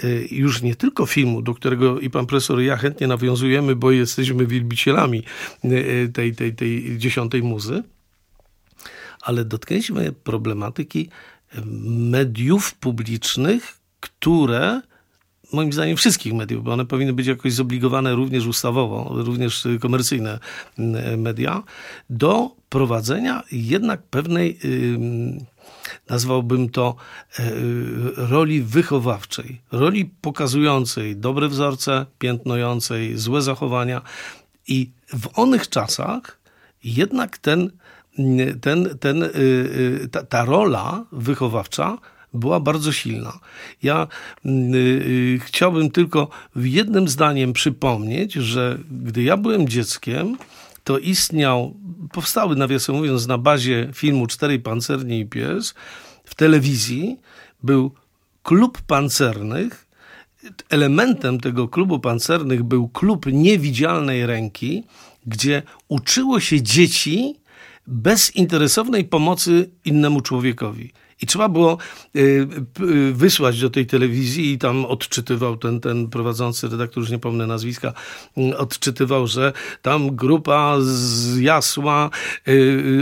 Y, 0.03 0.29
już 0.31 0.63
nie 0.63 0.77
tylko 0.77 1.07
filmu, 1.07 1.43
do 1.43 1.55
którego 1.55 2.01
i 2.01 2.11
pan 2.11 2.27
profesor 2.27 2.61
i 2.61 2.67
ja 2.67 2.77
chętnie 2.77 3.07
nawiązujemy, 3.07 3.77
bo 3.77 3.91
jesteśmy 3.91 4.47
wielbicielami 4.47 5.23
y, 5.65 5.69
y, 5.69 6.11
tej, 6.13 6.35
tej, 6.35 6.55
tej 6.55 6.99
dziesiątej 6.99 7.43
muzy, 7.43 7.83
ale 9.21 9.45
dotknęliśmy 9.45 10.13
problematyki 10.13 11.09
mediów 11.87 12.75
publicznych, 12.75 13.79
które 14.01 14.81
moim 15.53 15.73
zdaniem 15.73 15.97
wszystkich 15.97 16.35
mediów, 16.35 16.65
bo 16.65 16.73
one 16.73 16.87
powinny 16.87 17.13
być 17.13 17.27
jakoś 17.27 17.53
zobligowane 17.53 18.15
również 18.15 18.47
ustawowo, 18.47 19.23
również 19.23 19.69
komercyjne 19.81 20.39
media, 21.17 21.63
do 22.11 22.51
prowadzenia 22.69 23.43
jednak 23.53 24.03
pewnej 24.03 24.59
nazwałbym 26.09 26.69
to 26.69 26.97
e, 27.39 27.43
roli 28.17 28.63
wychowawczej, 28.63 29.61
roli 29.73 30.05
pokazującej 30.21 31.17
dobre 31.17 31.49
wzorce, 31.49 32.07
piętnującej 32.19 33.19
złe 33.19 33.43
zachowania. 33.43 34.03
I 34.69 34.91
w 35.09 35.39
onych 35.39 35.69
czasach 35.69 36.39
jednak 36.85 37.39
ten, 37.39 37.71
ten, 38.61 38.99
ten, 38.99 39.23
y, 39.23 39.29
y, 40.05 40.09
ta, 40.11 40.23
ta 40.23 40.45
rola 40.45 41.05
wychowawcza 41.13 41.99
była 42.35 42.61
bardzo 42.61 42.93
silna. 42.93 43.39
Ja 43.83 44.07
y, 44.47 45.41
chciałbym 45.45 45.91
tylko 45.91 46.29
w 46.57 46.67
jednym 46.67 47.09
zdaniem 47.09 47.53
przypomnieć, 47.53 48.33
że 48.33 48.79
gdy 48.91 49.23
ja 49.23 49.37
byłem 49.37 49.69
dzieckiem, 49.69 50.37
to 50.85 50.99
istniał, 50.99 51.75
powstały 52.13 52.57
nawiasem 52.57 52.95
mówiąc 52.95 53.27
na 53.27 53.39
bazie 53.39 53.89
filmu 53.95 54.27
Czterej 54.27 54.61
Pancerni 54.61 55.21
i 55.21 55.27
Pies 55.27 55.75
w 56.25 56.35
telewizji 56.35 57.17
był 57.63 57.91
klub 58.43 58.83
pancernych. 58.83 59.87
Elementem 60.71 61.41
tego 61.41 61.69
klubu 61.69 61.99
pancernych 61.99 62.63
był 62.63 62.89
klub 62.89 63.27
niewidzialnej 63.27 64.27
ręki, 64.27 64.85
gdzie 65.27 65.63
uczyło 65.89 66.41
się 66.41 66.63
dzieci 66.63 67.37
bezinteresownej 67.87 69.05
pomocy 69.05 69.71
innemu 69.85 70.21
człowiekowi. 70.21 70.93
I 71.25 71.27
trzeba 71.27 71.49
było 71.49 71.79
y, 72.17 72.21
y, 72.81 73.13
wysłać 73.13 73.61
do 73.61 73.71
tej 73.71 73.87
telewizji 73.87 74.53
i 74.53 74.59
tam 74.59 74.85
odczytywał 74.85 75.57
ten, 75.57 75.81
ten 75.81 76.09
prowadzący 76.09 76.69
redaktor, 76.69 77.03
już 77.03 77.11
nie 77.11 77.19
pomnę 77.19 77.47
nazwiska, 77.47 77.93
y, 78.39 78.59
odczytywał, 78.59 79.27
że 79.27 79.53
tam 79.83 80.17
grupa 80.17 80.77
z 80.81 81.39
Jasła 81.39 82.11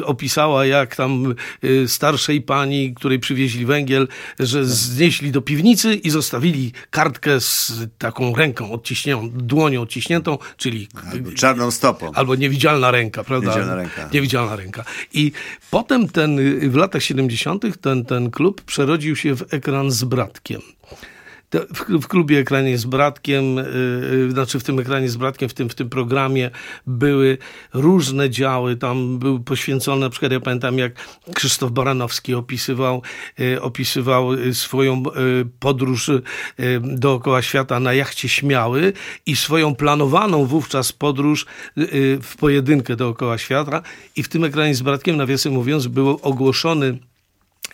opisała, 0.04 0.66
jak 0.66 0.96
tam 0.96 1.34
starszej 1.86 2.40
pani, 2.40 2.94
której 2.94 3.18
przywieźli 3.18 3.66
węgiel, 3.66 4.08
że 4.38 4.64
znieśli 4.64 5.32
do 5.32 5.42
piwnicy 5.42 5.94
i 5.94 6.10
zostawili 6.10 6.72
kartkę 6.90 7.40
z 7.40 7.72
taką 7.98 8.34
ręką 8.34 8.72
odciśniętą, 8.72 9.30
dłonią 9.34 9.82
odciśniętą, 9.82 10.38
czyli... 10.56 10.88
Albo 11.12 11.32
czarną 11.32 11.70
stopą. 11.70 12.12
Albo 12.14 12.34
niewidzialna 12.34 12.90
ręka, 12.90 13.24
prawda? 13.24 13.46
Niewidzialna 13.46 13.76
ręka. 13.76 14.08
Niewidzialna 14.12 14.56
ręka. 14.56 14.84
I 15.12 15.32
potem 15.70 16.08
ten, 16.08 16.60
w 16.70 16.74
latach 16.74 17.02
70. 17.02 17.80
ten 17.80 18.04
ten, 18.12 18.30
klub 18.30 18.62
przerodził 18.62 19.16
się 19.16 19.36
w 19.36 19.54
ekran 19.54 19.90
z 19.90 20.04
bratkiem. 20.04 20.60
W, 22.00 22.06
klubie 22.06 22.38
ekranie 22.38 22.78
z 22.78 22.84
bratkiem, 22.84 23.56
yy, 23.56 24.30
znaczy 24.30 24.60
w 24.60 24.64
tym 24.64 24.78
ekranie 24.78 25.08
z 25.08 25.16
bratkiem, 25.16 25.48
w 25.48 25.54
tym, 25.54 25.68
w 25.68 25.74
tym 25.74 25.88
programie 25.88 26.50
były 26.86 27.38
różne 27.74 28.30
działy. 28.30 28.76
Tam 28.76 29.18
był 29.18 29.40
poświęcony, 29.40 30.00
na 30.00 30.10
przykład 30.10 30.32
ja 30.32 30.40
pamiętam, 30.40 30.78
jak 30.78 30.92
Krzysztof 31.34 31.70
Baranowski 31.70 32.34
opisywał, 32.34 33.02
yy, 33.38 33.62
opisywał 33.62 34.32
y, 34.32 34.54
swoją 34.54 35.02
yy, 35.02 35.46
podróż 35.60 36.08
y, 36.08 36.22
dookoła 36.82 37.42
świata 37.42 37.80
na 37.80 37.92
jachcie 37.92 38.28
Śmiały 38.28 38.92
i 39.26 39.36
swoją 39.36 39.74
planowaną 39.74 40.46
wówczas 40.46 40.92
podróż 40.92 41.46
w 42.22 42.34
pojedynkę 42.38 42.96
dookoła 42.96 43.38
świata. 43.38 43.82
I 44.16 44.22
w 44.22 44.28
tym 44.28 44.44
ekranie 44.44 44.74
z 44.74 44.82
bratkiem, 44.82 45.16
nawiasem 45.16 45.52
mówiąc, 45.52 45.86
był 45.86 46.18
ogłoszony 46.22 46.98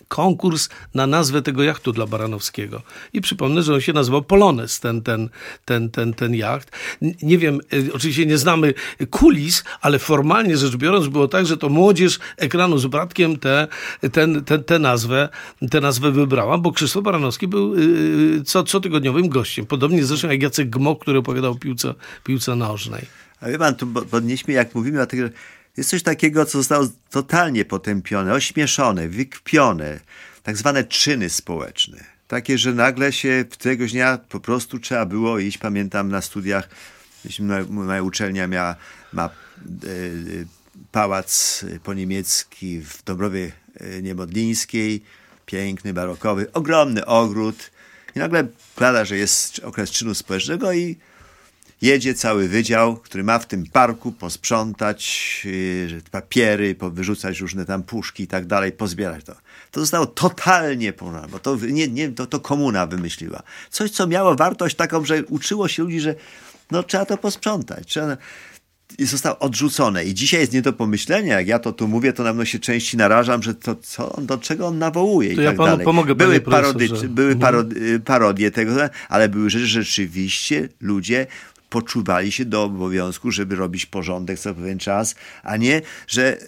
konkurs 0.08 0.68
na 0.94 1.06
nazwę 1.06 1.42
tego 1.42 1.62
jachtu 1.62 1.92
dla 1.92 2.06
Baranowskiego. 2.06 2.82
I 3.12 3.20
przypomnę, 3.20 3.62
że 3.62 3.74
on 3.74 3.80
się 3.80 3.92
nazywał 3.92 4.22
Polones, 4.22 4.80
ten, 4.80 5.02
ten, 5.02 5.28
ten, 5.64 5.90
ten, 5.90 6.14
ten 6.14 6.34
jacht. 6.34 6.70
Nie 7.22 7.38
wiem, 7.38 7.60
y, 7.72 7.90
oczywiście 7.94 8.26
nie 8.26 8.38
znamy 8.38 8.74
kulis, 9.10 9.64
ale 9.80 9.98
formalnie 9.98 10.56
rzecz 10.56 10.76
biorąc 10.76 11.08
było 11.08 11.28
tak, 11.28 11.46
że 11.46 11.56
to 11.56 11.68
młodzież 11.68 12.18
ekranu 12.36 12.78
z 12.78 12.86
bratkiem 12.86 13.38
tę 13.38 13.68
te, 14.00 14.10
ten, 14.10 14.44
te, 14.44 14.58
te 14.58 14.78
nazwę, 14.78 15.28
tę 15.70 15.80
nazwę 15.80 16.10
wybrała, 16.10 16.58
bo 16.58 16.72
Krzysztof 16.72 17.04
Baranowski 17.04 17.48
był 17.48 17.74
y, 17.74 17.80
y, 18.40 18.44
co, 18.44 18.64
cotygodniowym 18.64 19.28
gościem. 19.28 19.66
Podobnie 19.66 20.04
zresztą 20.04 20.28
jak 20.28 20.42
Jacek 20.42 20.70
Gmok, 20.70 21.00
który 21.02 21.18
opowiadał 21.18 21.52
o 21.52 21.54
piłce, 21.54 21.94
piłce 22.24 22.56
nożnej. 22.56 23.02
A 23.40 23.48
wie 23.48 23.58
pan, 23.58 23.74
tu 23.74 23.86
podnieśmy, 23.86 24.54
jak 24.54 24.74
mówimy 24.74 25.02
o 25.02 25.06
tych 25.06 25.20
jest 25.78 25.90
coś 25.90 26.02
takiego, 26.02 26.46
co 26.46 26.58
zostało 26.58 26.88
totalnie 27.10 27.64
potępione, 27.64 28.32
ośmieszone, 28.32 29.08
wykpione, 29.08 30.00
tak 30.42 30.56
zwane 30.56 30.84
czyny 30.84 31.30
społeczne. 31.30 32.04
Takie, 32.28 32.58
że 32.58 32.74
nagle 32.74 33.12
się 33.12 33.44
któregoś 33.50 33.92
dnia 33.92 34.18
po 34.28 34.40
prostu 34.40 34.78
trzeba 34.78 35.06
było 35.06 35.38
iść, 35.38 35.58
pamiętam 35.58 36.08
na 36.08 36.22
studiach, 36.22 36.68
moja 37.68 38.02
uczelnia 38.02 38.46
miała, 38.46 38.76
ma 39.12 39.24
e, 39.24 39.30
pałac 40.92 41.64
po 41.82 41.94
niemiecki 41.94 42.80
w 42.80 43.04
Dobrowie 43.04 43.52
e, 43.74 44.02
Niemodlińskiej, 44.02 45.02
piękny, 45.46 45.94
barokowy, 45.94 46.52
ogromny 46.52 47.06
ogród. 47.06 47.70
I 48.16 48.18
nagle 48.18 48.46
pada, 48.76 49.04
że 49.04 49.16
jest 49.16 49.58
okres 49.58 49.90
czynu 49.90 50.14
społecznego 50.14 50.72
i 50.72 50.96
jedzie 51.82 52.14
cały 52.14 52.48
wydział, 52.48 52.96
który 52.96 53.24
ma 53.24 53.38
w 53.38 53.46
tym 53.46 53.66
parku 53.66 54.12
posprzątać 54.12 55.42
yy, 55.44 56.02
papiery, 56.10 56.76
wyrzucać 56.92 57.40
różne 57.40 57.64
tam 57.64 57.82
puszki 57.82 58.22
i 58.22 58.26
tak 58.26 58.46
dalej, 58.46 58.72
pozbierać 58.72 59.24
to. 59.24 59.34
To 59.70 59.80
zostało 59.80 60.06
totalnie 60.06 60.92
ponad, 60.92 61.30
bo 61.30 61.38
to, 61.38 61.56
nie, 61.56 61.88
nie, 61.88 62.08
to, 62.08 62.26
to 62.26 62.40
komuna 62.40 62.86
wymyśliła. 62.86 63.42
Coś, 63.70 63.90
co 63.90 64.06
miało 64.06 64.34
wartość 64.34 64.76
taką, 64.76 65.04
że 65.04 65.24
uczyło 65.24 65.68
się 65.68 65.82
ludzi, 65.82 66.00
że 66.00 66.14
no, 66.70 66.82
trzeba 66.82 67.04
to 67.04 67.16
posprzątać. 67.16 67.86
Trzeba, 67.86 68.16
i 68.98 69.04
zostało 69.06 69.38
odrzucone. 69.38 70.04
I 70.04 70.14
dzisiaj 70.14 70.40
jest 70.40 70.52
nie 70.52 70.62
do 70.62 70.72
pomyślenia, 70.72 71.38
jak 71.38 71.46
ja 71.46 71.58
to 71.58 71.72
tu 71.72 71.88
mówię, 71.88 72.12
to 72.12 72.22
na 72.22 72.30
pewno 72.30 72.44
się 72.44 72.58
części 72.58 72.96
narażam, 72.96 73.42
że 73.42 73.54
to 73.54 73.74
co, 73.74 74.20
do 74.22 74.38
czego 74.38 74.66
on 74.66 74.78
nawołuje 74.78 75.34
to 75.34 75.40
i 75.40 75.44
ja 75.44 75.50
tak 75.50 75.56
panu 75.56 75.70
dalej. 75.70 75.84
Pomogę, 75.84 76.14
były 76.14 76.40
parody, 76.40 76.88
były 77.08 77.32
mhm. 77.32 77.38
parody, 77.38 78.00
parodie 78.00 78.50
tego, 78.50 78.72
ale 79.08 79.28
były 79.28 79.50
rzeczy, 79.50 79.66
rzeczywiście 79.66 80.68
ludzie 80.80 81.26
poczuwali 81.70 82.32
się 82.32 82.44
do 82.44 82.62
obowiązku, 82.62 83.30
żeby 83.30 83.56
robić 83.56 83.86
porządek 83.86 84.38
co 84.38 84.54
pewien 84.54 84.78
czas, 84.78 85.14
a 85.42 85.56
nie, 85.56 85.82
że 86.06 86.38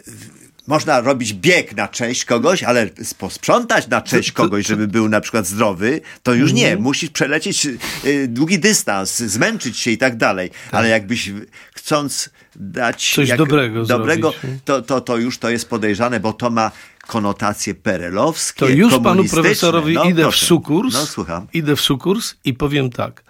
można 0.67 1.01
robić 1.01 1.35
bieg 1.35 1.77
na 1.77 1.89
cześć 1.89 2.25
kogoś, 2.25 2.63
ale 2.63 2.91
posprzątać 3.19 3.89
na 3.89 4.01
cześć 4.01 4.33
kogoś, 4.33 4.67
żeby 4.67 4.89
był 4.89 5.09
na 5.09 5.21
przykład 5.21 5.47
zdrowy, 5.47 6.01
to 6.23 6.35
już 6.35 6.53
nie. 6.53 6.67
Mhm. 6.67 6.83
Musisz 6.83 7.11
przelecieć 7.11 7.67
y, 8.05 8.29
długi 8.29 8.59
dystans, 8.59 9.19
zmęczyć 9.19 9.79
się 9.79 9.91
i 9.91 9.99
tak 9.99 10.17
dalej. 10.17 10.51
Tak. 10.51 10.59
Ale 10.73 10.89
jakbyś 10.89 11.31
chcąc 11.75 12.31
dać 12.57 13.13
coś 13.15 13.37
dobrego, 13.37 13.85
dobrego 13.85 14.35
to, 14.65 14.83
to, 14.83 15.01
to 15.01 15.17
już 15.17 15.39
to 15.39 15.51
jest 15.51 15.69
podejrzane, 15.69 16.21
bo 16.21 16.33
to 16.33 16.51
ma 16.51 16.71
konotacje 17.07 17.75
perelowskie, 17.75 18.61
To 18.61 18.69
już 18.69 18.95
panu 19.05 19.25
profesorowi 19.25 19.95
no, 19.95 20.05
idę 20.05 20.23
proszę. 20.23 20.45
w 20.45 20.49
sukurs. 20.49 20.95
No, 20.95 21.07
słucham. 21.07 21.47
Idę 21.53 21.77
w 21.77 21.81
sukurs 21.81 22.35
i 22.45 22.55
powiem 22.55 22.91
tak. 22.91 23.23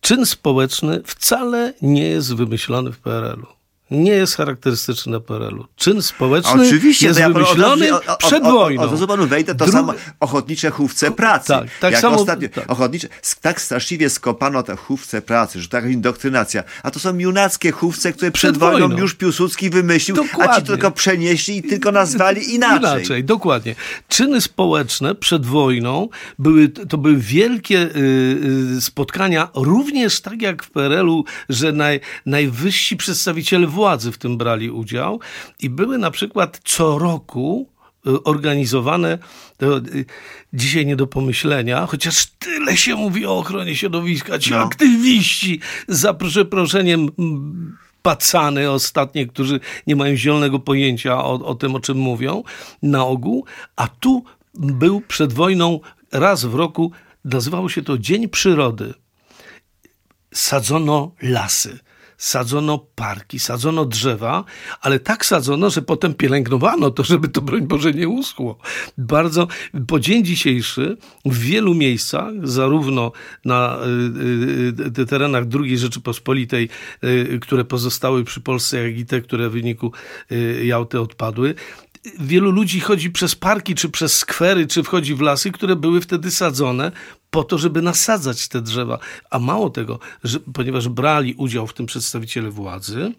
Czyn 0.00 0.26
społeczny 0.26 1.02
wcale 1.04 1.74
nie 1.82 2.04
jest 2.04 2.34
wymyślony 2.34 2.92
w 2.92 2.98
PRL-u 2.98 3.59
nie 3.90 4.12
jest 4.12 4.36
charakterystyczny 4.36 5.20
PRL-u. 5.20 5.66
Czyn 5.76 6.02
społeczny 6.02 6.62
Oczywiście, 6.62 7.06
jest 7.06 7.20
ja 7.20 7.30
wymyślony 7.30 7.94
o, 7.94 8.00
o, 8.06 8.16
przed 8.16 8.42
wojną. 8.42 8.82
Od 8.82 8.90
razu 8.90 9.06
panu 9.06 9.26
wejdę, 9.26 9.54
to 9.54 9.64
Dru... 9.64 9.72
samo 9.72 9.94
ochotnicze 10.20 10.70
chówce 10.70 11.10
pracy. 11.10 11.48
Tak, 11.48 11.68
tak 11.80 11.92
Jak 11.92 12.00
samo. 12.00 12.16
Ostatnio, 12.16 12.48
tak. 12.48 12.70
Ochotnicze, 12.70 13.08
tak 13.40 13.60
straszliwie 13.60 14.10
skopano 14.10 14.62
te 14.62 14.76
chówce 14.76 15.22
pracy, 15.22 15.60
że 15.60 15.68
to 15.68 15.76
jakaś 15.76 15.92
indoktrynacja. 15.92 16.62
A 16.82 16.90
to 16.90 17.00
są 17.00 17.18
junackie 17.18 17.70
chówce, 17.70 18.12
które 18.12 18.30
przed, 18.30 18.50
przed 18.50 18.60
wojną, 18.60 18.96
już 18.96 19.14
Piłsudski 19.14 19.70
wymyślił, 19.70 20.16
dokładnie. 20.16 20.54
a 20.54 20.60
ci 20.60 20.66
tylko 20.66 20.90
przenieśli 20.90 21.56
i 21.56 21.62
tylko 21.62 21.92
nazwali 21.92 22.54
inaczej. 22.54 22.78
Inaczej, 22.78 23.24
dokładnie. 23.24 23.74
Czyny 24.08 24.40
społeczne 24.40 25.14
przed 25.14 25.46
wojną 25.46 26.08
były, 26.38 26.68
to 26.68 26.98
były 26.98 27.16
wielkie 27.16 27.78
y, 27.78 28.76
y, 28.76 28.80
spotkania, 28.80 29.48
również 29.54 30.20
tak 30.20 30.42
jak 30.42 30.62
w 30.62 30.70
PRL-u, 30.70 31.24
że 31.48 31.72
naj, 31.72 32.00
najwyżsi 32.26 32.96
przedstawiciele 32.96 33.66
władzy 33.66 33.79
władzy 33.80 34.12
w 34.12 34.18
tym 34.18 34.36
brali 34.36 34.70
udział 34.70 35.20
i 35.60 35.70
były 35.70 35.98
na 35.98 36.10
przykład 36.10 36.60
co 36.64 36.98
roku 36.98 37.68
y, 38.06 38.22
organizowane, 38.22 39.18
to 39.56 39.78
y, 39.78 40.04
dzisiaj 40.52 40.86
nie 40.86 40.96
do 40.96 41.06
pomyślenia, 41.06 41.86
chociaż 41.86 42.26
tyle 42.26 42.76
się 42.76 42.94
mówi 42.94 43.26
o 43.26 43.38
ochronie 43.38 43.76
środowiska, 43.76 44.38
ci 44.38 44.50
no. 44.50 44.58
aktywiści 44.58 45.60
za 45.88 46.14
przeproszeniem 46.14 47.08
pacany 48.02 48.70
ostatnie, 48.70 49.26
którzy 49.26 49.60
nie 49.86 49.96
mają 49.96 50.16
zielonego 50.16 50.58
pojęcia 50.58 51.24
o, 51.24 51.32
o 51.46 51.54
tym, 51.54 51.74
o 51.74 51.80
czym 51.80 51.98
mówią 51.98 52.42
na 52.82 53.06
ogół, 53.06 53.44
a 53.76 53.88
tu 53.88 54.24
był 54.54 55.00
przed 55.00 55.32
wojną 55.32 55.80
raz 56.12 56.44
w 56.44 56.54
roku, 56.54 56.92
nazywało 57.24 57.68
się 57.68 57.82
to 57.82 57.98
Dzień 57.98 58.28
Przyrody. 58.28 58.94
Sadzono 60.34 61.12
lasy 61.22 61.78
sadzono 62.20 62.78
parki, 62.94 63.38
sadzono 63.38 63.84
drzewa, 63.84 64.44
ale 64.80 65.00
tak 65.00 65.26
sadzono, 65.26 65.70
że 65.70 65.82
potem 65.82 66.14
pielęgnowano 66.14 66.90
to, 66.90 67.04
żeby 67.04 67.28
to 67.28 67.40
broń 67.40 67.66
Boże 67.66 67.92
nie 67.92 68.08
uschło. 68.08 68.58
Bardzo 68.98 69.48
po 69.86 70.00
dzień 70.00 70.24
dzisiejszy 70.24 70.96
w 71.24 71.38
wielu 71.38 71.74
miejscach, 71.74 72.32
zarówno 72.42 73.12
na 73.44 73.78
y, 74.96 75.00
y, 75.00 75.06
terenach 75.06 75.44
II 75.60 75.78
Rzeczypospolitej, 75.78 76.68
y, 77.04 77.38
które 77.42 77.64
pozostały 77.64 78.24
przy 78.24 78.40
Polsce, 78.40 78.88
jak 78.88 78.98
i 78.98 79.06
te, 79.06 79.20
które 79.20 79.48
w 79.48 79.52
wyniku 79.52 79.92
Jałty 80.62 81.00
odpadły, 81.00 81.54
wielu 82.20 82.50
ludzi 82.50 82.80
chodzi 82.80 83.10
przez 83.10 83.34
parki, 83.34 83.74
czy 83.74 83.88
przez 83.88 84.18
skwery, 84.18 84.66
czy 84.66 84.82
wchodzi 84.82 85.14
w 85.14 85.20
lasy, 85.20 85.52
które 85.52 85.76
były 85.76 86.00
wtedy 86.00 86.30
sadzone 86.30 86.92
po 87.30 87.44
to, 87.44 87.58
żeby 87.58 87.82
nasadzać 87.82 88.48
te 88.48 88.62
drzewa. 88.62 88.98
A 89.30 89.38
mało 89.38 89.70
tego, 89.70 89.98
że, 90.24 90.40
ponieważ 90.40 90.88
brali 90.88 91.34
udział 91.34 91.66
w 91.66 91.74
tym 91.74 91.86
przedstawiciele 91.86 92.50
władzy, 92.50 93.12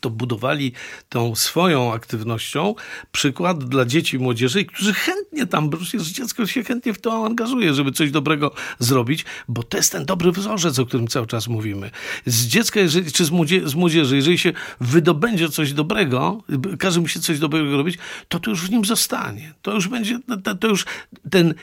to 0.00 0.10
budowali 0.10 0.72
tą 1.08 1.34
swoją 1.34 1.92
aktywnością 1.92 2.74
przykład 3.12 3.64
dla 3.64 3.84
dzieci 3.84 4.16
i 4.16 4.18
młodzieży, 4.18 4.64
którzy 4.64 4.94
chętnie 4.94 5.46
tam, 5.46 5.70
bo 5.70 5.76
przecież 5.76 6.08
dziecko 6.08 6.46
się 6.46 6.64
chętnie 6.64 6.94
w 6.94 7.00
to 7.00 7.26
angażuje, 7.26 7.74
żeby 7.74 7.92
coś 7.92 8.10
dobrego 8.10 8.50
zrobić, 8.78 9.24
bo 9.48 9.62
to 9.62 9.76
jest 9.76 9.92
ten 9.92 10.04
dobry 10.04 10.32
wzorzec, 10.32 10.78
o 10.78 10.86
którym 10.86 11.08
cały 11.08 11.26
czas 11.26 11.48
mówimy. 11.48 11.90
Z 12.26 12.46
dziecka, 12.46 12.80
jeżeli, 12.80 13.12
czy 13.12 13.24
z, 13.24 13.30
młodzie, 13.30 13.68
z 13.68 13.74
młodzieży, 13.74 14.16
jeżeli 14.16 14.38
się 14.38 14.52
wydobędzie 14.80 15.48
coś 15.48 15.72
dobrego, 15.72 16.42
każe 16.78 17.00
mu 17.00 17.08
się 17.08 17.20
coś 17.20 17.38
dobrego 17.38 17.76
robić, 17.76 17.98
to 18.28 18.40
to 18.40 18.50
już 18.50 18.66
w 18.66 18.70
nim 18.70 18.84
zostanie. 18.84 19.54
To 19.62 19.74
już 19.74 19.88
będzie, 19.88 20.18
to 20.60 20.68
już 20.68 20.84
ten 21.30 21.54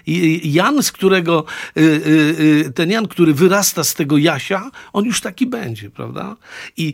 Jan, 0.43 0.83
z 0.83 0.91
którego, 0.91 1.45
y, 1.77 1.81
y, 1.81 2.65
y, 2.67 2.71
ten 2.71 2.91
Jan, 2.91 3.07
który 3.07 3.33
wyrasta 3.33 3.83
z 3.83 3.93
tego 3.93 4.17
Jasia, 4.17 4.71
on 4.93 5.05
już 5.05 5.21
taki 5.21 5.45
będzie, 5.45 5.89
prawda? 5.89 6.35
I 6.77 6.93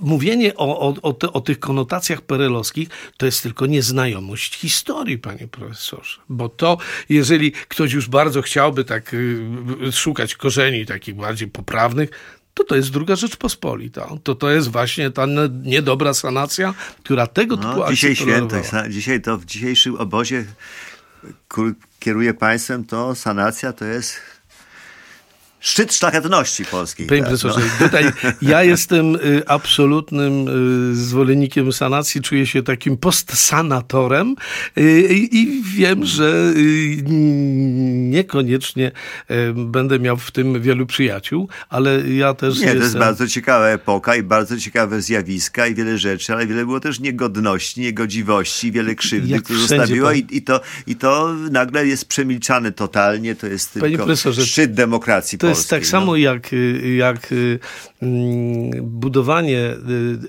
mówienie 0.00 0.56
o, 0.56 0.80
o, 0.80 0.94
o, 1.02 1.12
te, 1.12 1.32
o, 1.32 1.40
tych 1.40 1.60
konotacjach 1.60 2.20
perelowskich 2.20 2.88
to 3.16 3.26
jest 3.26 3.42
tylko 3.42 3.66
nieznajomość 3.66 4.56
historii, 4.56 5.18
panie 5.18 5.48
profesorze. 5.48 6.20
Bo 6.28 6.48
to, 6.48 6.78
jeżeli 7.08 7.52
ktoś 7.52 7.92
już 7.92 8.08
bardzo 8.08 8.42
chciałby 8.42 8.84
tak 8.84 9.14
y, 9.14 9.92
szukać 9.92 10.34
korzeni 10.34 10.86
takich 10.86 11.14
bardziej 11.14 11.48
poprawnych, 11.48 12.10
to 12.54 12.64
to 12.64 12.76
jest 12.76 12.90
druga 12.90 13.16
Rzeczpospolita. 13.16 14.08
To 14.22 14.34
to 14.34 14.50
jest 14.50 14.68
właśnie 14.68 15.10
ta 15.10 15.26
niedobra 15.62 16.14
sanacja, 16.14 16.74
która 17.02 17.26
tego 17.26 17.56
typu 17.56 17.68
no, 17.76 17.90
Dzisiaj 17.90 18.16
święto, 18.16 18.56
dzisiaj 18.88 19.20
to 19.20 19.38
w 19.38 19.44
dzisiejszym 19.44 19.96
obozie 19.96 20.44
kieruje 21.98 22.34
państwem, 22.34 22.84
to 22.84 23.14
sanacja 23.14 23.72
to 23.72 23.84
jest 23.84 24.20
szczyt 25.60 25.94
szlachetności 25.94 26.64
polskiej. 26.64 27.06
Panie 27.06 27.20
tak, 27.20 27.28
profesorze, 27.28 27.60
no. 27.80 27.86
tutaj 27.86 28.04
ja 28.42 28.62
jestem 28.62 29.16
y, 29.16 29.42
absolutnym 29.46 30.48
y, 30.92 30.96
zwolennikiem 30.96 31.72
sanacji, 31.72 32.20
czuję 32.22 32.46
się 32.46 32.62
takim 32.62 32.96
postsanatorem 32.96 34.36
y, 34.78 35.02
i 35.10 35.62
wiem, 35.62 36.06
że 36.06 36.54
niekoniecznie 38.10 38.92
będę 39.54 39.98
miał 39.98 40.16
w 40.16 40.30
tym 40.30 40.62
wielu 40.62 40.86
przyjaciół, 40.86 41.48
ale 41.68 42.10
ja 42.10 42.34
też 42.34 42.54
Nie, 42.54 42.64
jestem... 42.64 42.78
to 42.78 42.84
jest 42.84 42.98
bardzo 42.98 43.28
ciekawa 43.28 43.66
epoka 43.66 44.16
i 44.16 44.22
bardzo 44.22 44.58
ciekawe 44.58 45.02
zjawiska 45.02 45.66
i 45.66 45.74
wiele 45.74 45.98
rzeczy, 45.98 46.32
ale 46.32 46.46
wiele 46.46 46.64
było 46.64 46.80
też 46.80 47.00
niegodności, 47.00 47.80
niegodziwości, 47.80 48.72
wiele 48.72 48.94
krzywdy, 48.94 49.42
które 49.42 49.58
zostawiło 49.58 50.12
i, 50.12 50.26
i, 50.30 50.42
to, 50.42 50.60
i 50.86 50.96
to 50.96 51.34
nagle 51.50 51.86
jest 51.86 52.04
przemilczane 52.04 52.72
totalnie, 52.72 53.34
to 53.34 53.46
jest 53.46 53.72
tylko 53.72 54.16
szczyt 54.16 54.74
demokracji 54.74 55.38
jest 55.48 55.70
tak 55.70 55.86
samo 55.86 56.06
no. 56.12 56.16
jak, 56.16 56.50
jak 56.96 57.32
mm, 57.32 57.58
budowanie 58.82 59.76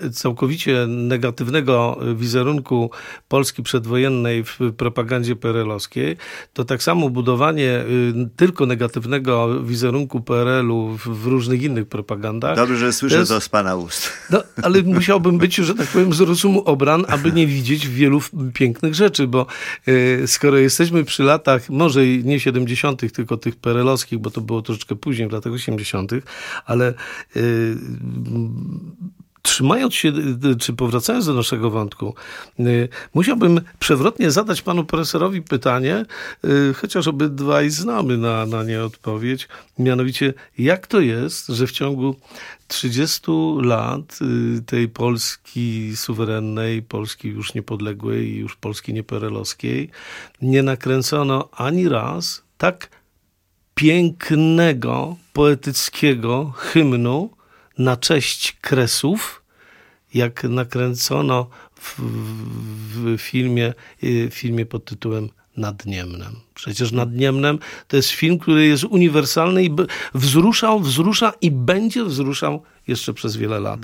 y, 0.03 0.11
całkowicie 0.11 0.87
negatywnego 0.87 1.99
wizerunku 2.15 2.91
Polski 3.27 3.63
przedwojennej 3.63 4.43
w 4.43 4.59
propagandzie 4.77 5.35
PRL-owskiej, 5.35 6.17
to 6.53 6.65
tak 6.65 6.83
samo 6.83 7.09
budowanie 7.09 7.79
y, 7.79 8.29
tylko 8.35 8.65
negatywnego 8.65 9.63
wizerunku 9.63 10.21
PRL-u 10.21 10.97
w, 10.97 11.25
różnych 11.25 11.63
innych 11.63 11.87
propagandach. 11.87 12.55
Dobrze, 12.55 12.77
że 12.77 12.93
słyszę 12.93 13.15
to, 13.15 13.19
jest, 13.19 13.31
to 13.31 13.41
z 13.41 13.49
pana 13.49 13.75
ust. 13.75 14.09
No, 14.29 14.43
ale 14.61 14.81
musiałbym 14.99 15.37
być, 15.37 15.55
że 15.55 15.75
tak 15.75 15.87
powiem, 15.87 16.13
z 16.13 16.21
rozumu 16.21 16.61
obran, 16.61 17.05
aby 17.07 17.31
nie 17.31 17.47
widzieć 17.47 17.87
wielu 17.87 18.21
pięknych 18.53 18.95
rzeczy, 18.95 19.27
bo 19.27 19.45
y, 19.87 20.23
skoro 20.27 20.57
jesteśmy 20.57 21.03
przy 21.03 21.23
latach, 21.23 21.69
może 21.69 22.07
nie 22.07 22.39
70., 22.39 23.13
tylko 23.13 23.37
tych 23.37 23.55
PRL-owskich, 23.55 24.19
bo 24.19 24.31
to 24.31 24.41
było 24.41 24.61
troszeczkę 24.61 24.95
później, 24.95 25.27
w 25.27 25.31
latach 25.31 25.53
80., 25.53 26.11
ale 26.65 26.93
yy, 27.35 27.58
trzymając 29.41 29.95
się, 29.95 30.11
czy 30.59 30.73
powracając 30.73 31.25
do 31.25 31.33
naszego 31.33 31.69
wątku, 31.69 32.15
yy, 32.59 32.89
musiałbym 33.13 33.61
przewrotnie 33.79 34.31
zadać 34.31 34.61
panu 34.61 34.85
profesorowi 34.85 35.41
pytanie, 35.41 36.05
yy, 36.43 36.73
chociaż 36.73 37.07
obydwaj 37.07 37.69
znamy 37.69 38.17
na, 38.17 38.45
na 38.45 38.63
nie 38.63 38.83
odpowiedź, 38.83 39.47
mianowicie 39.79 40.33
jak 40.57 40.87
to 40.87 40.99
jest, 40.99 41.47
że 41.47 41.67
w 41.67 41.71
ciągu 41.71 42.15
30 42.67 43.31
lat 43.61 44.19
y, 44.57 44.61
tej 44.61 44.87
Polski 44.89 45.97
suwerennej, 45.97 46.81
Polski 46.81 47.27
już 47.27 47.53
niepodległej 47.53 48.35
już 48.35 48.55
Polski 48.55 48.93
nieperelowskiej 48.93 49.89
nie 50.41 50.63
nakręcono 50.63 51.49
ani 51.51 51.89
raz 51.89 52.43
tak 52.57 52.89
pięknego, 53.75 55.15
poetyckiego 55.33 56.53
hymnu 56.55 57.38
na 57.79 57.97
cześć 57.97 58.57
Kresów, 58.61 59.43
jak 60.13 60.43
nakręcono 60.43 61.49
w, 61.75 61.95
w 62.95 63.17
filmie, 63.17 63.73
y, 64.03 64.29
filmie 64.31 64.65
pod 64.65 64.85
tytułem 64.85 65.29
Nad 65.57 65.85
Niemnem. 65.85 66.35
Przecież 66.53 66.91
Nad 66.91 67.13
Niemnem 67.13 67.59
to 67.87 67.97
jest 67.97 68.09
film, 68.09 68.39
który 68.39 68.65
jest 68.65 68.83
uniwersalny 68.83 69.63
i 69.63 69.75
wzruszał, 70.13 70.79
wzrusza 70.79 71.33
i 71.41 71.51
będzie 71.51 72.03
wzruszał 72.03 72.63
jeszcze 72.87 73.13
przez 73.13 73.37
wiele 73.37 73.59
lat. 73.59 73.79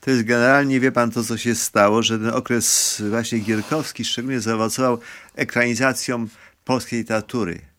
To 0.00 0.10
jest 0.10 0.22
generalnie, 0.22 0.80
wie 0.80 0.92
pan, 0.92 1.10
to 1.10 1.24
co 1.24 1.38
się 1.38 1.54
stało, 1.54 2.02
że 2.02 2.18
ten 2.18 2.30
okres 2.30 3.02
właśnie 3.10 3.38
gierkowski 3.38 4.04
szczególnie 4.04 4.40
zaowocował 4.40 5.00
ekranizacją 5.34 6.28
polskiej 6.64 6.98
literatury 6.98 7.69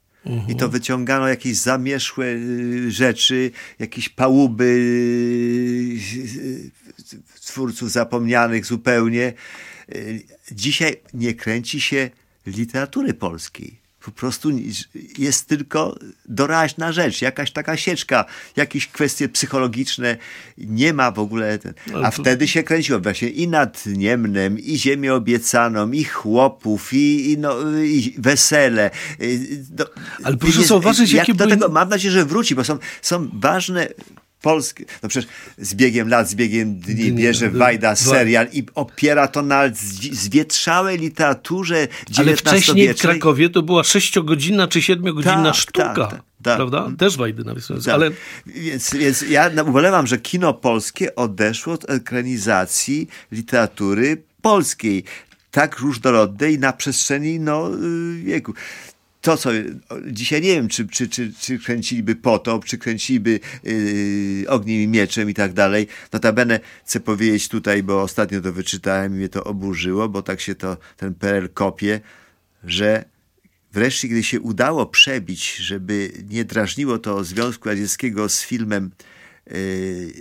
i 0.48 0.56
to 0.56 0.70
wyciągano 0.70 1.28
jakieś 1.28 1.58
zamieszłe 1.58 2.26
y, 2.26 2.92
rzeczy, 2.92 3.52
jakieś 3.80 4.10
pałuby 4.10 4.64
y, 6.26 6.72
twórców 7.42 7.92
zapomnianych 7.92 8.66
zupełnie. 8.66 9.34
Y, 9.96 10.24
dzisiaj 10.52 10.96
nie 11.14 11.34
kręci 11.34 11.82
się 11.82 12.10
literatury 12.46 13.14
polskiej 13.14 13.82
po 14.06 14.12
prostu 14.12 14.50
jest 15.18 15.48
tylko 15.48 15.96
doraźna 16.26 16.92
rzecz, 16.92 17.22
jakaś 17.22 17.52
taka 17.52 17.78
sieczka, 17.78 18.26
jakieś 18.56 18.88
kwestie 18.88 19.30
psychologiczne, 19.30 20.18
nie 20.58 20.94
ma 20.94 21.12
w 21.12 21.20
ogóle. 21.20 21.60
Ten, 21.60 21.74
a 22.04 22.12
wtedy 22.12 22.48
się 22.48 22.64
kręciło 22.64 23.00
właśnie 23.00 23.30
i 23.30 23.48
nad 23.48 23.86
Niemnem, 23.86 24.60
i 24.60 24.78
Ziemię 24.78 25.14
Obiecaną, 25.14 25.92
i 25.92 26.04
chłopów, 26.04 26.94
i, 26.94 27.32
i, 27.32 27.38
no, 27.38 27.56
i 27.84 28.16
wesele. 28.18 28.90
No, 29.80 29.86
Ale 30.24 30.38
proszę 30.38 30.64
zauważyć, 30.64 31.12
jakie 31.12 31.34
były... 31.34 31.50
tego 31.50 31.70
mam 31.70 31.90
nadzieję, 31.90 32.12
że 32.12 32.26
wróci, 32.26 32.56
bo 32.56 32.64
są, 32.64 32.78
są 33.02 33.30
ważne 33.34 33.88
Polskie, 34.42 34.86
no 35.04 35.10
przecież 35.10 35.30
z 35.58 35.74
biegiem 35.74 36.10
lat, 36.10 36.30
z 36.30 36.36
biegiem 36.36 36.80
dni, 36.80 36.96
dni 36.96 37.12
bierze 37.12 37.50
Wajda 37.50 37.96
serial 37.96 38.48
i 38.54 38.64
opiera 38.76 39.28
to 39.28 39.42
na 39.42 39.64
zwietrzałej 40.12 40.98
literaturze 40.98 41.88
Ale 42.18 42.36
wcześniej 42.36 42.94
w 42.94 42.98
Krakowie 42.98 43.50
to 43.50 43.62
była 43.62 43.84
sześciogodzinna 43.84 44.68
czy 44.68 44.82
siedmiogodzinna 44.82 45.44
tak, 45.44 45.56
sztuka. 45.56 45.94
Tak, 45.94 46.12
tak, 46.12 46.22
tak. 46.44 46.56
Prawda? 46.56 46.92
Też 46.98 47.18
Wajdy 47.18 47.44
nawiązując. 47.44 47.86
Tak. 47.86 47.94
Ale... 47.94 48.12
Więc, 48.46 48.94
więc 48.94 49.22
ja 49.22 49.52
ubolewam, 49.68 50.08
że 50.08 50.18
kino 50.18 50.54
polskie 50.54 51.16
odeszło 51.16 51.74
od 51.74 51.90
ekranizacji 51.90 53.08
literatury 53.32 54.24
polskiej 54.42 55.04
tak 55.52 55.80
różnorodnej 55.80 56.60
na 56.60 56.74
przestrzeni 56.74 57.40
no, 57.40 57.70
y, 57.74 58.24
wieku 58.24 58.54
to, 59.22 59.38
co 59.38 59.50
dzisiaj 60.08 60.42
nie 60.42 60.56
wiem, 60.56 60.68
czy, 60.68 60.88
czy, 60.88 61.10
czy, 61.10 61.34
czy 61.40 61.60
kręciliby 61.60 62.16
potop, 62.16 62.66
czy 62.66 62.78
kręciliby 62.78 63.40
yy, 63.64 64.50
ogniem 64.50 64.82
i 64.82 64.88
mieczem 64.88 65.30
i 65.30 65.34
tak 65.34 65.54
dalej. 65.54 65.88
Notabene 66.14 66.60
chcę 66.86 67.00
powiedzieć 67.00 67.48
tutaj, 67.48 67.84
bo 67.84 68.02
ostatnio 68.02 68.42
to 68.42 68.54
wyczytałem 68.54 69.14
i 69.14 69.18
mnie 69.18 69.30
to 69.30 69.44
oburzyło, 69.44 70.10
bo 70.10 70.22
tak 70.22 70.42
się 70.42 70.56
to 70.56 70.78
ten 70.98 71.14
PRL 71.14 71.50
kopie, 71.50 72.00
że 72.64 73.06
wreszcie, 73.74 74.08
gdy 74.08 74.24
się 74.24 74.42
udało 74.42 74.86
przebić, 74.86 75.56
żeby 75.56 76.12
nie 76.30 76.46
drażniło 76.46 76.98
to 76.98 77.24
Związku 77.24 77.70
Radzieckiego 77.70 78.30
z 78.30 78.42
filmem 78.42 78.92
yy, 79.48 80.14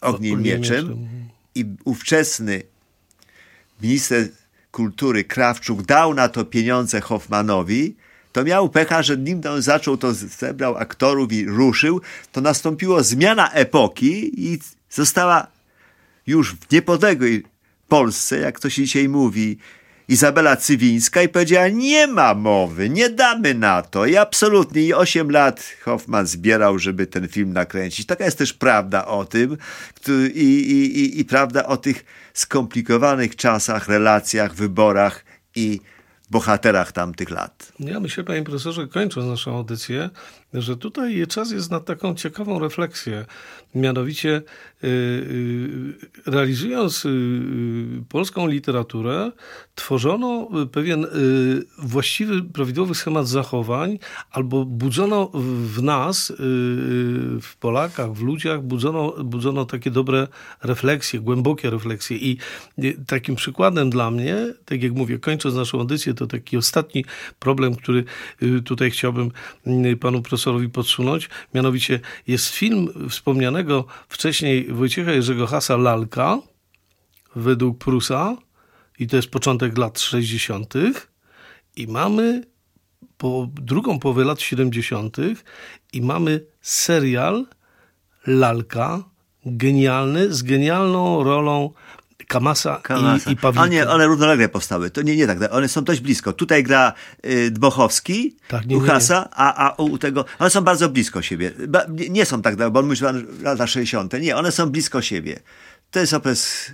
Ogniem 0.00 0.42
Mieczem 0.42 1.08
i 1.54 1.64
ówczesny 1.84 2.62
minister 3.82 4.28
kultury 4.70 5.24
Krawczuk 5.24 5.82
dał 5.82 6.14
na 6.14 6.28
to 6.28 6.44
pieniądze 6.44 7.00
Hoffmanowi, 7.00 7.96
to 8.36 8.44
miał 8.44 8.68
pecha, 8.68 9.02
że 9.02 9.16
nim 9.16 9.40
on 9.50 9.62
zaczął, 9.62 9.96
to 9.96 10.14
zebrał 10.14 10.76
aktorów 10.76 11.32
i 11.32 11.46
ruszył, 11.46 12.00
to 12.32 12.40
nastąpiła 12.40 13.02
zmiana 13.02 13.50
epoki 13.52 14.44
i 14.50 14.58
została 14.90 15.46
już 16.26 16.54
w 16.54 16.70
niepodległej 16.72 17.44
Polsce, 17.88 18.38
jak 18.38 18.60
to 18.60 18.70
się 18.70 18.82
dzisiaj 18.82 19.08
mówi, 19.08 19.58
Izabela 20.08 20.56
Cywińska 20.56 21.22
i 21.22 21.28
powiedziała, 21.28 21.68
nie 21.68 22.06
ma 22.06 22.34
mowy, 22.34 22.90
nie 22.90 23.10
damy 23.10 23.54
na 23.54 23.82
to. 23.82 24.06
I 24.06 24.16
absolutnie, 24.16 24.82
i 24.82 24.94
8 24.94 25.30
lat 25.30 25.64
Hoffman 25.84 26.26
zbierał, 26.26 26.78
żeby 26.78 27.06
ten 27.06 27.28
film 27.28 27.52
nakręcić. 27.52 28.06
Taka 28.06 28.24
jest 28.24 28.38
też 28.38 28.52
prawda 28.52 29.06
o 29.06 29.24
tym 29.24 29.56
i, 30.34 30.40
i, 30.40 31.00
i, 31.00 31.20
i 31.20 31.24
prawda 31.24 31.66
o 31.66 31.76
tych 31.76 32.04
skomplikowanych 32.34 33.36
czasach, 33.36 33.88
relacjach, 33.88 34.54
wyborach 34.54 35.24
i 35.54 35.80
bohaterach 36.30 36.92
tamtych 36.92 37.30
lat. 37.30 37.72
Ja 37.78 38.00
myślę, 38.00 38.24
panie 38.24 38.42
profesorze, 38.42 38.86
kończąc 38.86 39.26
naszą 39.26 39.56
audycję, 39.56 40.10
że 40.54 40.76
tutaj 40.76 41.26
czas 41.26 41.50
jest 41.50 41.70
na 41.70 41.80
taką 41.80 42.14
ciekawą 42.14 42.58
refleksję. 42.58 43.24
Mianowicie 43.74 44.42
y, 44.84 44.86
y, 44.86 45.94
realizując 46.26 47.04
y, 47.04 47.10
polską 48.08 48.46
literaturę, 48.46 49.32
tworzono 49.74 50.48
pewien 50.72 51.06
właściwy, 51.78 52.42
prawidłowy 52.42 52.94
schemat 52.94 53.28
zachowań, 53.28 53.98
albo 54.30 54.64
budzono 54.64 55.30
w 55.74 55.82
nas, 55.82 56.32
w 57.42 57.56
Polakach, 57.60 58.12
w 58.12 58.22
ludziach, 58.22 58.62
budzono, 58.62 59.24
budzono 59.24 59.64
takie 59.64 59.90
dobre 59.90 60.28
refleksje, 60.62 61.20
głębokie 61.20 61.70
refleksje. 61.70 62.16
I 62.16 62.38
takim 63.06 63.36
przykładem 63.36 63.90
dla 63.90 64.10
mnie, 64.10 64.54
tak 64.64 64.82
jak 64.82 64.92
mówię, 64.92 65.18
kończąc 65.18 65.54
naszą 65.54 65.78
audycję, 65.78 66.14
to 66.14 66.26
taki 66.26 66.56
ostatni 66.56 67.04
problem, 67.38 67.74
który 67.74 68.04
tutaj 68.64 68.90
chciałbym 68.90 69.30
panu 70.00 70.22
profesorowi 70.22 70.35
podsunąć. 70.72 71.28
Mianowicie 71.54 72.00
jest 72.26 72.48
film 72.48 73.08
wspomnianego 73.10 73.84
wcześniej 74.08 74.72
Wojciecha 74.72 75.12
Jerzego 75.12 75.46
Hasa 75.46 75.76
Lalka 75.76 76.38
według 77.36 77.78
Prusa 77.78 78.36
i 78.98 79.06
to 79.06 79.16
jest 79.16 79.28
początek 79.28 79.78
lat 79.78 80.00
60. 80.00 80.74
i 81.76 81.86
mamy 81.86 82.42
po 83.18 83.48
drugą 83.54 83.98
połowę 83.98 84.24
lat 84.24 84.40
70. 84.40 85.16
i 85.92 86.02
mamy 86.02 86.40
serial 86.60 87.46
Lalka 88.26 89.04
genialny 89.46 90.32
z 90.34 90.42
genialną 90.42 91.24
rolą 91.24 91.70
Kamasa, 92.28 92.80
Kamasa. 92.82 93.30
i, 93.30 93.32
i 93.32 93.36
Pawlika. 93.36 93.64
A 93.64 93.66
nie, 93.66 93.88
one 93.88 94.06
równolegle 94.06 94.48
powstały. 94.48 94.90
To 94.90 95.02
nie, 95.02 95.16
nie 95.16 95.26
tak. 95.26 95.38
One 95.52 95.68
są 95.68 95.84
dość 95.84 96.00
blisko. 96.00 96.32
Tutaj 96.32 96.62
gra 96.62 96.92
y, 97.26 97.50
Dmochowski 97.50 98.36
tak, 98.48 98.66
nie, 98.66 98.76
u 98.76 98.80
Hasa, 98.80 99.28
A, 99.32 99.68
a 99.68 99.74
u 99.82 99.98
tego... 99.98 100.24
One 100.38 100.50
są 100.50 100.60
bardzo 100.60 100.88
blisko 100.88 101.22
siebie. 101.22 101.52
Ba, 101.68 101.84
nie, 101.88 102.08
nie, 102.08 102.24
są 102.24 102.42
tak, 102.42 102.70
bo 102.70 102.80
on 102.80 102.86
mówi, 102.86 103.00
lata 103.42 103.66
60. 103.66 104.12
Nie, 104.20 104.36
one 104.36 104.52
są 104.52 104.70
blisko 104.70 105.02
siebie. 105.02 105.40
To 105.90 106.00
jest 106.00 106.14
okres... 106.14 106.72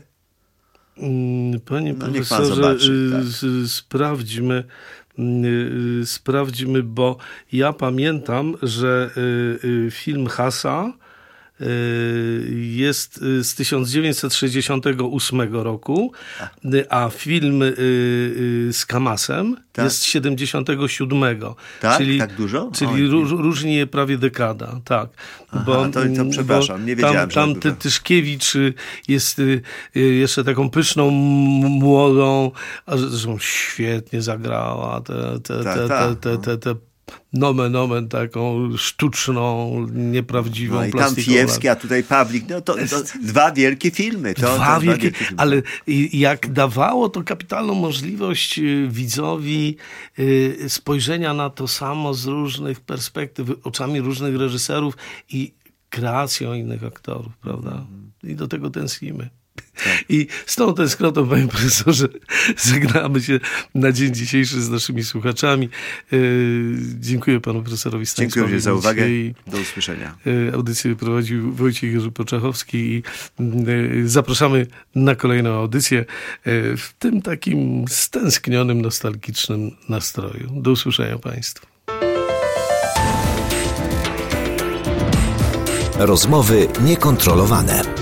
Mm, 0.96 1.60
panie 1.60 1.92
no, 1.92 2.04
profesorze, 2.04 2.54
zobaczy, 2.54 3.10
tak. 3.12 3.70
sprawdźmy, 3.70 4.64
y, 5.18 6.06
sprawdźmy, 6.06 6.82
bo 6.82 7.16
ja 7.52 7.72
pamiętam, 7.72 8.56
że 8.62 9.10
y, 9.64 9.90
film 9.90 10.26
Hasa 10.26 10.92
Y, 10.98 11.01
jest 12.50 13.22
y, 13.22 13.44
z 13.44 13.54
1968 13.54 15.52
roku, 15.52 16.12
a 16.90 17.08
film 17.08 17.62
y, 17.62 17.74
z 18.72 18.86
Kamasem 18.86 19.56
tak. 19.72 19.84
jest 19.84 19.98
z 19.98 20.04
77. 20.04 21.22
Tak? 21.80 21.98
Czyli, 21.98 22.18
tak 22.18 22.34
dużo? 22.34 22.70
Czyli 22.74 23.08
różni 23.08 23.74
je 23.74 23.86
prawie 23.86 24.18
dekada, 24.18 24.80
tak. 24.84 25.08
Aha, 25.50 25.62
bo, 25.66 25.88
to, 25.88 26.00
to 26.16 26.24
przepraszam, 26.30 26.86
nie 26.86 26.96
wiedziałem. 26.96 27.30
Tam, 27.30 27.54
tam 27.54 27.76
Tyszkiewicz 27.76 28.54
jest 29.08 29.40
jeszcze 29.94 30.44
taką 30.44 30.70
pyszną, 30.70 31.10
młodą, 31.10 32.50
a 32.86 32.96
zresztą 32.96 33.38
świetnie 33.38 34.22
zagrała 34.22 35.00
te, 35.00 35.40
te, 35.40 35.64
tak, 35.64 35.78
te, 35.78 35.88
tak. 35.88 36.20
te, 36.20 36.38
te, 36.38 36.38
te, 36.38 36.58
te 36.58 36.91
nomen 37.32 37.76
omen 37.76 38.08
taką 38.08 38.70
sztuczną, 38.76 39.76
nieprawdziwą 39.92 40.74
no 40.74 40.84
i 40.84 40.92
tam 40.92 41.14
Fijewski, 41.14 41.68
a 41.68 41.76
tutaj 41.76 42.04
Pawlik, 42.04 42.48
no 42.48 42.60
to, 42.60 42.74
to 42.74 43.02
dwa 43.22 43.52
wielkie 43.52 43.90
filmy. 43.90 44.34
To, 44.34 44.40
dwa, 44.40 44.74
to 44.74 44.80
wielkie, 44.80 45.10
dwa 45.10 45.10
wielkie 45.10 45.10
filmy. 45.10 45.42
Ale 45.42 45.62
jak 46.12 46.52
dawało 46.52 47.08
to 47.08 47.22
kapitalną 47.22 47.74
możliwość 47.74 48.58
y, 48.58 48.88
widzowi 48.90 49.76
y, 50.18 50.64
spojrzenia 50.68 51.34
na 51.34 51.50
to 51.50 51.68
samo 51.68 52.14
z 52.14 52.26
różnych 52.26 52.80
perspektyw, 52.80 53.48
oczami 53.64 54.00
różnych 54.00 54.36
reżyserów 54.36 54.96
i 55.28 55.52
kreacją 55.90 56.54
innych 56.54 56.84
aktorów, 56.84 57.36
prawda? 57.36 57.86
I 58.22 58.34
do 58.34 58.48
tego 58.48 58.70
tęsknimy. 58.70 59.30
I 60.08 60.26
z 60.46 60.56
tą 60.56 60.74
tęsknotą, 60.74 61.28
panie 61.28 61.48
profesorze, 61.48 62.08
żegnamy 62.70 63.22
się 63.22 63.40
na 63.74 63.92
dzień 63.92 64.14
dzisiejszy 64.14 64.62
z 64.62 64.70
naszymi 64.70 65.04
słuchaczami. 65.04 65.68
E, 66.12 66.16
dziękuję 67.00 67.40
panu 67.40 67.62
profesorowi 67.62 68.06
Stanisławowi. 68.06 68.52
Dziękuję 68.52 68.60
za 68.60 68.74
uwagę. 68.74 69.06
Do 69.46 69.58
usłyszenia. 69.58 70.16
E, 70.50 70.54
audycję 70.54 70.96
prowadził 70.96 71.52
Wojciech 71.52 71.92
Jerzy 71.92 72.10
Poczachowski 72.10 72.78
i 72.78 73.02
e, 73.40 73.42
zapraszamy 74.08 74.66
na 74.94 75.14
kolejną 75.14 75.50
audycję 75.50 76.04
w 76.76 76.88
tym 76.98 77.22
takim 77.22 77.84
stęsknionym, 77.88 78.82
nostalgicznym 78.82 79.70
nastroju. 79.88 80.50
Do 80.62 80.70
usłyszenia 80.70 81.18
państwu. 81.18 81.66
Rozmowy 85.98 86.68
niekontrolowane. 86.84 88.01